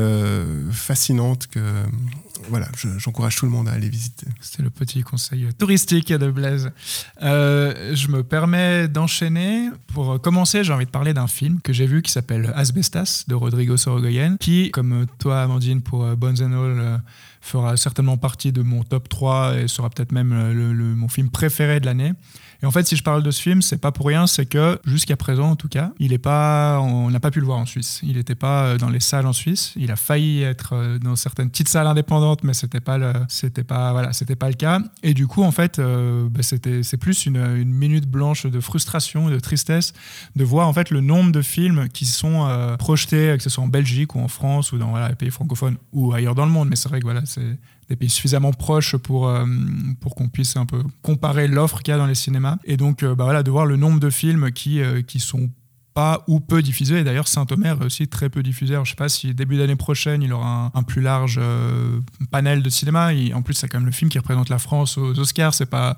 [0.71, 1.59] fascinante que
[2.49, 2.67] voilà,
[2.97, 4.27] j'encourage tout le monde à aller visiter.
[4.39, 6.71] C'était le petit conseil touristique de Blaise.
[7.21, 9.69] Euh, je me permets d'enchaîner.
[9.93, 13.35] Pour commencer, j'ai envie de parler d'un film que j'ai vu qui s'appelle Asbestas de
[13.35, 16.97] Rodrigo Sorogoyen, qui, comme toi, Amandine, pour euh, Bones and All, euh,
[17.41, 21.85] fera certainement partie de mon top 3 et sera peut-être même mon film préféré de
[21.85, 22.13] l'année.
[22.61, 24.79] Et en fait, si je parle de ce film, c'est pas pour rien, c'est que
[24.85, 27.65] jusqu'à présent, en tout cas, il est pas, on n'a pas pu le voir en
[27.65, 27.99] Suisse.
[28.03, 29.73] Il n'était pas dans les salles en Suisse.
[29.75, 32.11] Il a failli être dans certaines petites salles indépendantes
[32.43, 34.79] mais c'était pas le, c'était pas, voilà, c'était pas le cas.
[35.03, 39.29] Et du coup, en fait, euh, bah, c'était, c'est plus une, minute blanche de frustration,
[39.29, 39.93] de tristesse,
[40.35, 43.63] de voir en fait le nombre de films qui sont euh, projetés, que ce soit
[43.63, 46.69] en Belgique ou en France ou dans les pays francophones ou ailleurs dans le monde.
[46.69, 47.57] Mais c'est vrai que voilà, c'est
[47.91, 49.45] des pays suffisamment proches pour, euh,
[49.99, 52.57] pour qu'on puisse un peu comparer l'offre qu'il y a dans les cinémas.
[52.63, 55.49] Et donc, bah, voilà, de voir le nombre de films qui, qui sont
[55.93, 56.99] pas ou peu diffusé.
[56.99, 58.77] Et d'ailleurs, Saint-Omer est aussi très peu diffusé.
[58.83, 61.99] je sais pas si début d'année prochaine, il aura un, plus large euh,
[62.31, 63.11] panel de cinéma.
[63.33, 65.53] en plus, c'est quand même le film qui représente la France aux Oscars.
[65.53, 65.97] C'est pas,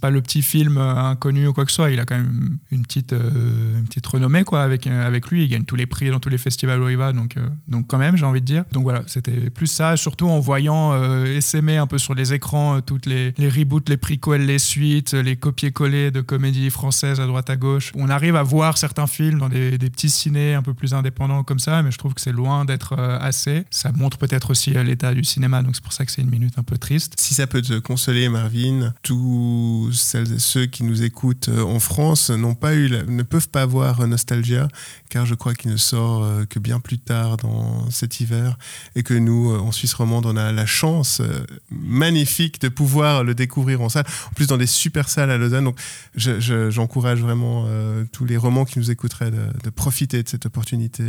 [0.00, 1.90] pas le petit film euh, inconnu ou quoi que ce soit.
[1.90, 5.44] Il a quand même une petite, euh, une petite renommée quoi avec avec lui.
[5.44, 7.12] Il gagne tous les prix dans tous les festivals où il va.
[7.12, 7.36] Donc,
[7.68, 8.64] donc quand même, j'ai envie de dire.
[8.72, 9.96] Donc voilà, c'était plus ça.
[9.96, 14.46] Surtout en voyant essaimer un peu sur les écrans toutes les, les reboots, les prequels,
[14.46, 17.92] les suites, les copier-coller de comédies françaises à droite à gauche.
[17.94, 21.58] On arrive à voir certains films dans des, petits ciné un peu plus indépendants comme
[21.58, 23.64] ça, mais je trouve que c'est loin d'être euh, assez.
[23.70, 26.30] Ça montre peut-être aussi euh, l'état du cinéma, donc c'est pour ça que c'est une
[26.30, 27.14] minute un peu triste.
[27.18, 32.54] Si ça peut te consoler, Marvin, tous ceux qui nous écoutent euh, en France n'ont
[32.54, 34.68] pas eu, ne peuvent pas avoir Nostalgia,
[35.08, 38.56] car je crois qu'il ne sort que bien plus tard dans cet hiver,
[38.96, 41.22] et que nous, en Suisse romande, on a la chance
[41.70, 45.64] magnifique de pouvoir le découvrir en salle, en plus dans des super salles à Lausanne.
[45.64, 45.78] Donc
[46.16, 47.66] j'encourage vraiment
[48.12, 51.04] tous les romans qui nous écouteraient de, profiter de cette opportunité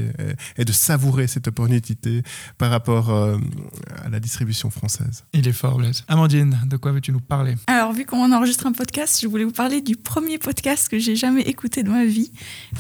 [0.58, 2.24] et, de savourer cette opportunité
[2.58, 3.38] par rapport euh,
[4.04, 5.24] à la distribution française.
[5.34, 6.04] Il est fort, Blaise.
[6.08, 7.56] Amandine, de quoi veux-tu nous parler?
[7.68, 11.16] Alors, vu qu'on enregistre un podcast, je voulais vous parler du premier podcast que j'ai
[11.16, 12.32] jamais écouté de ma vie,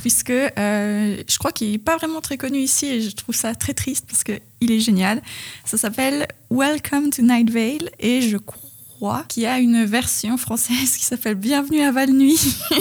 [0.01, 3.55] puisque euh, je crois qu'il n'est pas vraiment très connu ici et je trouve ça
[3.55, 5.21] très triste parce qu'il est génial.
[5.65, 8.62] Ça s'appelle Welcome to Night Vale et je crois
[9.27, 12.39] qui a une version française qui s'appelle Bienvenue à Val-Nuit.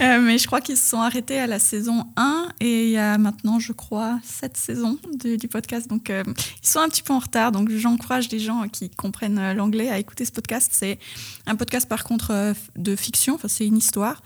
[0.00, 2.98] Euh, mais je crois qu'ils se sont arrêtés à la saison 1 et il y
[2.98, 5.88] a maintenant, je crois, 7 saisons du podcast.
[5.88, 6.24] Donc euh,
[6.62, 7.52] ils sont un petit peu en retard.
[7.52, 10.70] Donc j'encourage les gens qui comprennent euh, l'anglais à écouter ce podcast.
[10.72, 10.98] C'est
[11.46, 14.22] un podcast par contre de fiction, enfin c'est une histoire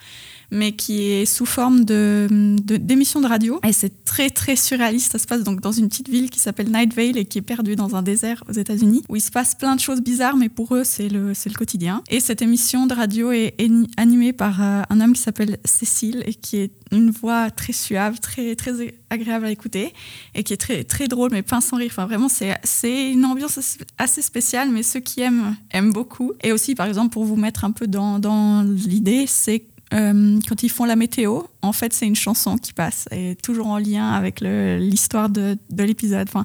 [0.50, 3.60] mais qui est sous forme d'émission de, radio.
[3.66, 5.12] Et c'est très, très surréaliste.
[5.12, 7.42] Ça se passe donc dans une petite ville qui s'appelle Night Vale et qui est
[7.42, 10.48] perdue dans un désert aux États-Unis, où il se passe plein de choses bizarres, mais
[10.48, 12.02] pour eux, c'est le, le quotidien.
[12.10, 13.54] Et cette émission de radio est,
[13.96, 18.20] animée par euh, un homme qui s'appelle Cécile et qui est une voix très suave,
[18.20, 19.92] très, très agréable à écouter
[20.34, 21.90] et qui est très, très drôle, mais pas sans rire.
[21.90, 23.58] Enfin, vraiment, c'est une ambiance
[23.98, 26.32] assez spéciale, mais ceux qui aiment, aiment beaucoup.
[26.42, 30.62] Et aussi, par exemple, pour vous mettre un peu dans, dans l'idée, c'est euh, quand
[30.62, 34.10] ils font la météo, en fait, c'est une chanson qui passe et toujours en lien
[34.10, 36.26] avec l'histoire de, de l'épisode.
[36.28, 36.44] Enfin,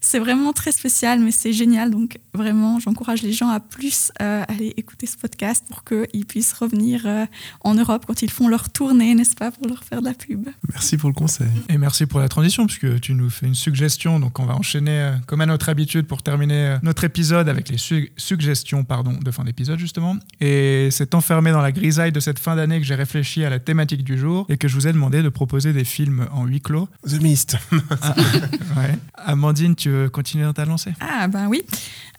[0.00, 1.90] c'est vraiment très spécial, mais c'est génial.
[1.90, 6.52] Donc, vraiment, j'encourage les gens à plus euh, aller écouter ce podcast pour qu'ils puissent
[6.52, 7.26] revenir euh,
[7.60, 10.48] en Europe quand ils font leur tournée, n'est-ce pas, pour leur faire de la pub.
[10.70, 11.48] Merci pour le conseil.
[11.68, 14.20] Et merci pour la transition, puisque tu nous fais une suggestion.
[14.20, 17.78] Donc, on va enchaîner, comme à notre habitude, pour terminer notre épisode avec les
[18.16, 20.16] suggestions pardon, de fin d'épisode, justement.
[20.40, 23.58] Et c'est enfermé dans la grisaille de cette fin d'année que j'ai réfléchi à la
[23.58, 26.60] thématique du jour et que je vous ai demandé de proposer des films en huis
[26.60, 26.88] clos.
[27.06, 27.56] The Mist.
[28.00, 28.14] Ah,
[29.14, 30.92] Amandine, tu veux continuer dans ta lancée?
[31.00, 31.62] Ah ben oui.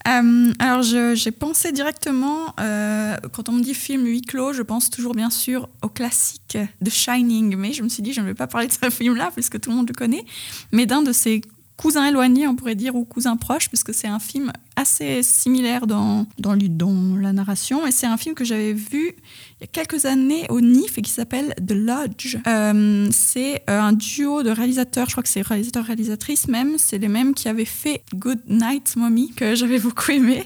[0.06, 4.90] Euh, alors j'ai pensé directement, euh, quand on me dit film huis clos, je pense
[4.90, 8.34] toujours bien sûr au classique The Shining, mais je me suis dit je ne vais
[8.34, 10.24] pas parler de ce film-là puisque tout le monde le connaît,
[10.72, 11.40] mais d'un de ses
[11.76, 16.26] cousin éloigné, on pourrait dire, ou cousin proche, puisque c'est un film assez similaire dans,
[16.38, 16.56] dans,
[17.20, 17.86] la narration.
[17.86, 19.14] Et c'est un film que j'avais vu
[19.60, 22.38] il y a quelques années au NIF et qui s'appelle The Lodge.
[22.46, 27.08] Euh, c'est euh, un duo de réalisateurs, je crois que c'est réalisateur-réalisatrice même, c'est les
[27.08, 30.44] mêmes qui avaient fait Good Night Mommy, que j'avais beaucoup aimé.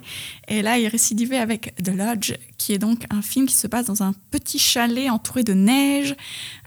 [0.49, 3.87] Et là, ils récidivaient avec The Lodge, qui est donc un film qui se passe
[3.87, 6.15] dans un petit chalet entouré de neige.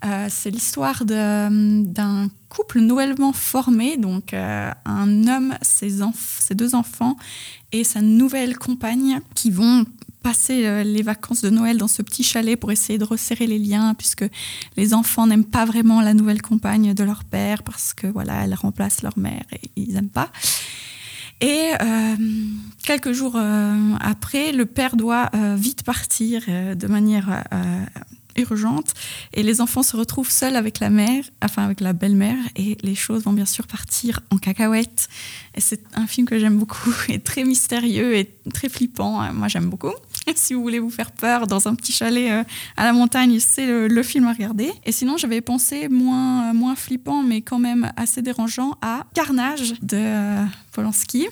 [0.05, 5.99] Euh, c'est l'histoire d'un couple nouvellement formé, donc un homme, ses,
[6.39, 7.15] ses deux enfants
[7.71, 9.85] et sa nouvelle compagne qui vont
[10.21, 13.57] passer euh, les vacances de Noël dans ce petit chalet pour essayer de resserrer les
[13.57, 14.25] liens puisque
[14.77, 18.53] les enfants n'aiment pas vraiment la nouvelle compagne de leur père parce que voilà elle
[18.53, 20.31] remplace leur mère et ils n'aiment pas.
[21.41, 22.15] Et euh,
[22.83, 27.43] quelques jours euh, après, le père doit vite partir de manière
[28.37, 28.93] urgente
[29.33, 32.95] et les enfants se retrouvent seuls avec la mère, enfin avec la belle-mère et les
[32.95, 35.09] choses vont bien sûr partir en cacahuète.
[35.57, 39.33] C'est un film que j'aime beaucoup et très mystérieux et très flippant.
[39.33, 39.93] Moi j'aime beaucoup.
[40.37, 42.43] Si vous voulez vous faire peur dans un petit chalet euh,
[42.77, 44.71] à la montagne, c'est le, film à regarder.
[44.85, 49.97] Et sinon j'avais pensé moins, moins flippant mais quand même assez dérangeant à Carnage de
[49.97, 51.27] euh, Polanski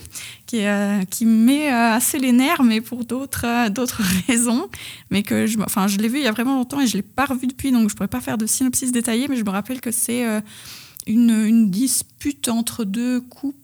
[0.46, 4.68] qui, euh, qui met assez les nerfs mais pour d'autres d'autres raisons.
[5.10, 7.24] Mais que je, je l'ai vu il y a vraiment longtemps et je l'ai pas
[7.24, 9.90] revu depuis, donc je pourrais pas faire de synopsis détaillé, mais je me rappelle que
[9.90, 10.24] c'est
[11.06, 13.56] une, une dispute entre deux couples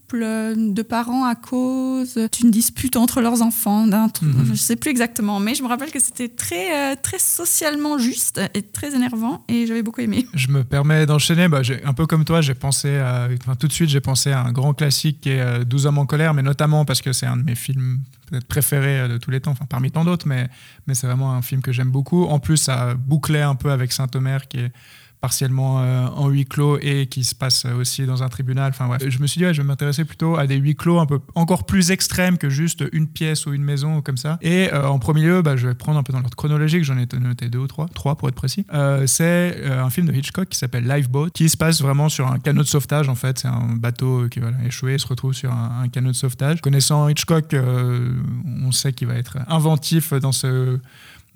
[0.56, 3.86] de parents à cause d'une dispute entre leurs enfants.
[3.88, 4.44] d'un truc- Mhm.
[4.46, 7.98] Je ne sais plus exactement, mais je me rappelle que c'était très, euh, très socialement
[7.98, 10.26] juste et très énervant et j'avais beaucoup aimé.
[10.34, 11.48] Je me permets d'enchaîner.
[11.48, 14.42] Bah, un peu comme toi, j'ai pensé à, enfin, tout de suite, j'ai pensé à
[14.42, 17.26] un grand classique qui est euh, 12 hommes en colère, mais notamment parce que c'est
[17.26, 17.98] un de mes films
[18.30, 20.48] peut-être préférés euh, de tous les temps, enfin parmi tant d'autres, mais,
[20.86, 22.24] mais c'est vraiment un film que j'aime beaucoup.
[22.24, 24.72] En plus, ça bouclait un peu avec Saint-Omer qui est
[25.20, 28.70] partiellement euh, en huis clos et qui se passe aussi dans un tribunal.
[28.70, 29.02] Enfin, bref.
[29.06, 31.64] Je me suis dit, je vais m'intéresser plutôt à des huis clos un peu encore
[31.66, 34.38] plus extrêmes que juste une pièce ou une maison comme ça.
[34.42, 36.98] Et euh, en premier lieu, bah, je vais prendre un peu dans l'ordre chronologique, j'en
[36.98, 38.66] ai noté deux ou trois, trois pour être précis.
[38.72, 42.38] Euh, c'est un film de Hitchcock qui s'appelle Lifeboat, qui se passe vraiment sur un
[42.38, 43.38] canot de sauvetage en fait.
[43.38, 46.60] C'est un bateau qui va échouer, se retrouve sur un, un canot de sauvetage.
[46.60, 50.78] Connaissant Hitchcock, on sait qu'il va être inventif dans ce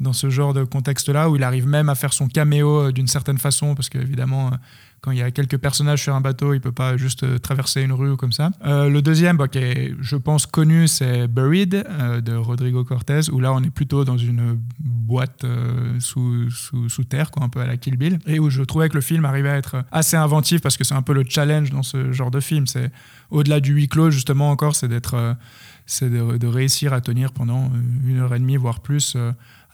[0.01, 3.07] dans ce genre de contexte-là, où il arrive même à faire son caméo euh, d'une
[3.07, 4.57] certaine façon, parce qu'évidemment, euh,
[5.01, 7.83] quand il y a quelques personnages sur un bateau, il peut pas juste euh, traverser
[7.83, 8.51] une rue ou comme ça.
[8.67, 13.31] Euh, le deuxième, bah, qui est, je pense, connu, c'est Buried, euh, de Rodrigo Cortés,
[13.33, 15.45] où là, on est plutôt dans une boîte
[15.99, 18.89] sous, sous, sous terre, quoi, un peu à la Kill Bill, et où je trouvais
[18.89, 21.71] que le film arrivait à être assez inventif, parce que c'est un peu le challenge
[21.71, 22.67] dans ce genre de film.
[22.67, 22.93] C'est
[23.31, 25.37] au-delà du huis clos, justement, encore, c'est d'être...
[25.87, 27.71] c'est de, réussir à tenir pendant
[28.05, 29.17] une heure et demie, voire plus,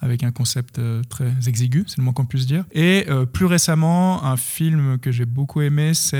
[0.01, 2.65] avec un concept très exigu, c'est le moins qu'on puisse dire.
[2.73, 6.17] Et plus récemment, un film que j'ai beaucoup aimé, c'est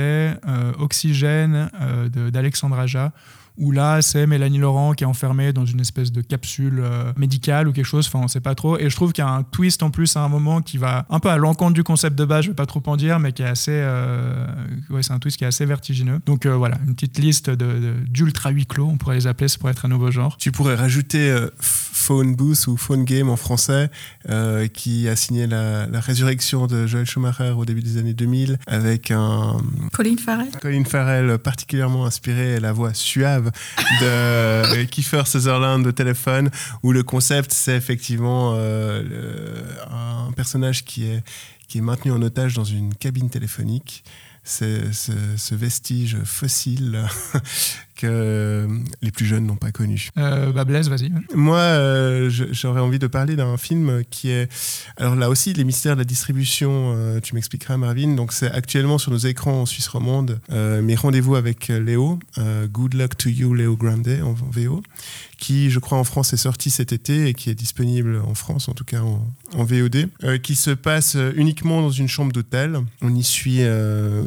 [0.47, 3.11] euh, Oxygène euh, d'Alexandre Aja,
[3.57, 7.67] où là, c'est Mélanie Laurent qui est enfermée dans une espèce de capsule euh, médicale
[7.67, 8.77] ou quelque chose, enfin, on sait pas trop.
[8.77, 11.05] Et je trouve qu'il y a un twist en plus à un moment qui va
[11.09, 13.31] un peu à l'encontre du concept de base, je vais pas trop en dire, mais
[13.33, 13.71] qui est assez.
[13.73, 14.45] euh,
[14.89, 16.19] ouais, c'est un twist qui est assez vertigineux.
[16.25, 19.47] Donc euh, voilà, une petite liste de- de- d'ultra huis clos, on pourrait les appeler,
[19.47, 20.37] ça pourrait être un nouveau genre.
[20.37, 23.89] Tu pourrais rajouter euh, Phone Booth ou Phone Game en français,
[24.29, 28.59] euh, qui a signé la, la résurrection de Joel Schumacher au début des années 2000,
[28.67, 29.57] avec un
[29.93, 30.49] Colin Farrell.
[30.61, 33.46] Colin Farrell particulièrement inspiré la voix suave
[34.01, 36.49] de Kiefer Sutherland de téléphone,
[36.83, 41.23] où le concept c'est effectivement euh, le- un personnage qui est,
[41.67, 44.03] qui est maintenu en otage dans une cabine téléphonique.
[44.43, 47.03] C'est ce, ce vestige fossile
[47.97, 48.67] que
[49.01, 50.09] les plus jeunes n'ont pas connu.
[50.17, 51.11] Euh, bah Blaise, vas-y.
[51.33, 54.49] Moi, euh, j'aurais envie de parler d'un film qui est.
[54.97, 58.15] Alors là aussi, les mystères de la distribution, euh, tu m'expliqueras, Marvin.
[58.15, 60.39] Donc, c'est actuellement sur nos écrans en Suisse romande.
[60.51, 64.81] Euh, mes rendez-vous avec euh, Léo, euh, Good Luck to You, Léo Grande, en, VO,
[65.37, 68.69] qui, je crois, en France est sorti cet été et qui est disponible en France,
[68.69, 72.31] en tout cas en, en VOD, euh, qui se passe euh, uniquement dans une chambre
[72.31, 72.79] d'hôtel.
[73.01, 74.23] On y suit euh,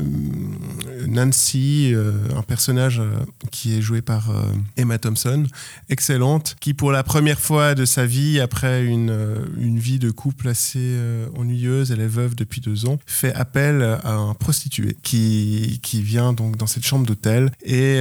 [1.11, 3.11] Nancy, euh, un personnage euh,
[3.51, 4.43] qui est joué par euh,
[4.77, 5.45] Emma Thompson,
[5.89, 9.15] excellente, qui pour la première fois de sa vie, après une,
[9.59, 10.97] une vie de couple assez
[11.37, 16.33] ennuyeuse, elle est veuve depuis deux ans, fait appel à un prostitué qui, qui vient
[16.33, 17.51] donc dans cette chambre d'hôtel.
[17.65, 18.01] Et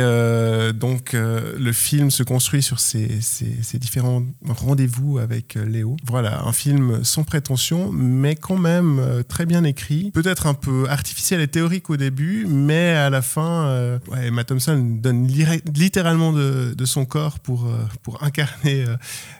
[0.75, 5.97] donc le film se construit sur ces, ces, différents rendez-vous avec Léo.
[6.05, 10.11] Voilà, un film sans prétention, mais quand même très bien écrit.
[10.11, 14.77] Peut-être un peu artificiel et théorique au début, mais à la fin, euh, Emma Thompson
[15.01, 18.95] donne littéralement de, son corps pour, euh, pour incarner euh,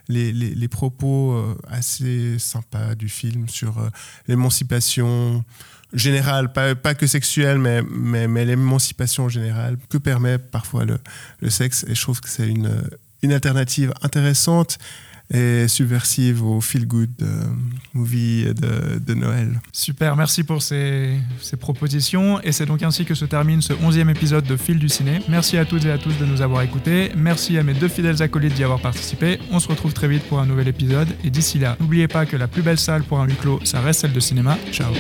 [0.07, 3.76] les, les, les propos euh, assez sympas du film sur
[4.28, 5.43] l'émancipation
[5.93, 10.99] générale, pas, pas que sexuelle, mais, mais, mais l'émancipation en général, que permet parfois le,
[11.39, 11.86] le sexe.
[11.88, 12.72] Et je trouve que c'est une,
[13.22, 14.78] une alternative intéressante
[15.32, 17.44] et subversive au feel-good euh,
[17.94, 19.60] movie de, Noël.
[19.74, 22.42] Super, merci pour ces, ces propositions.
[22.42, 25.20] Et c'est donc ainsi que se termine ce 11e épisode de Fil du Ciné.
[25.28, 27.12] Merci à toutes et à tous de nous avoir écoutés.
[27.18, 29.40] Merci à mes deux fidèles acolytes d'y avoir participé.
[29.52, 31.10] On se retrouve très vite pour un nouvel épisode.
[31.24, 33.82] Et d'ici là, n'oubliez pas que la plus belle salle pour un huis clos, ça
[33.82, 34.58] reste celle de cinéma.
[34.72, 34.94] Ciao.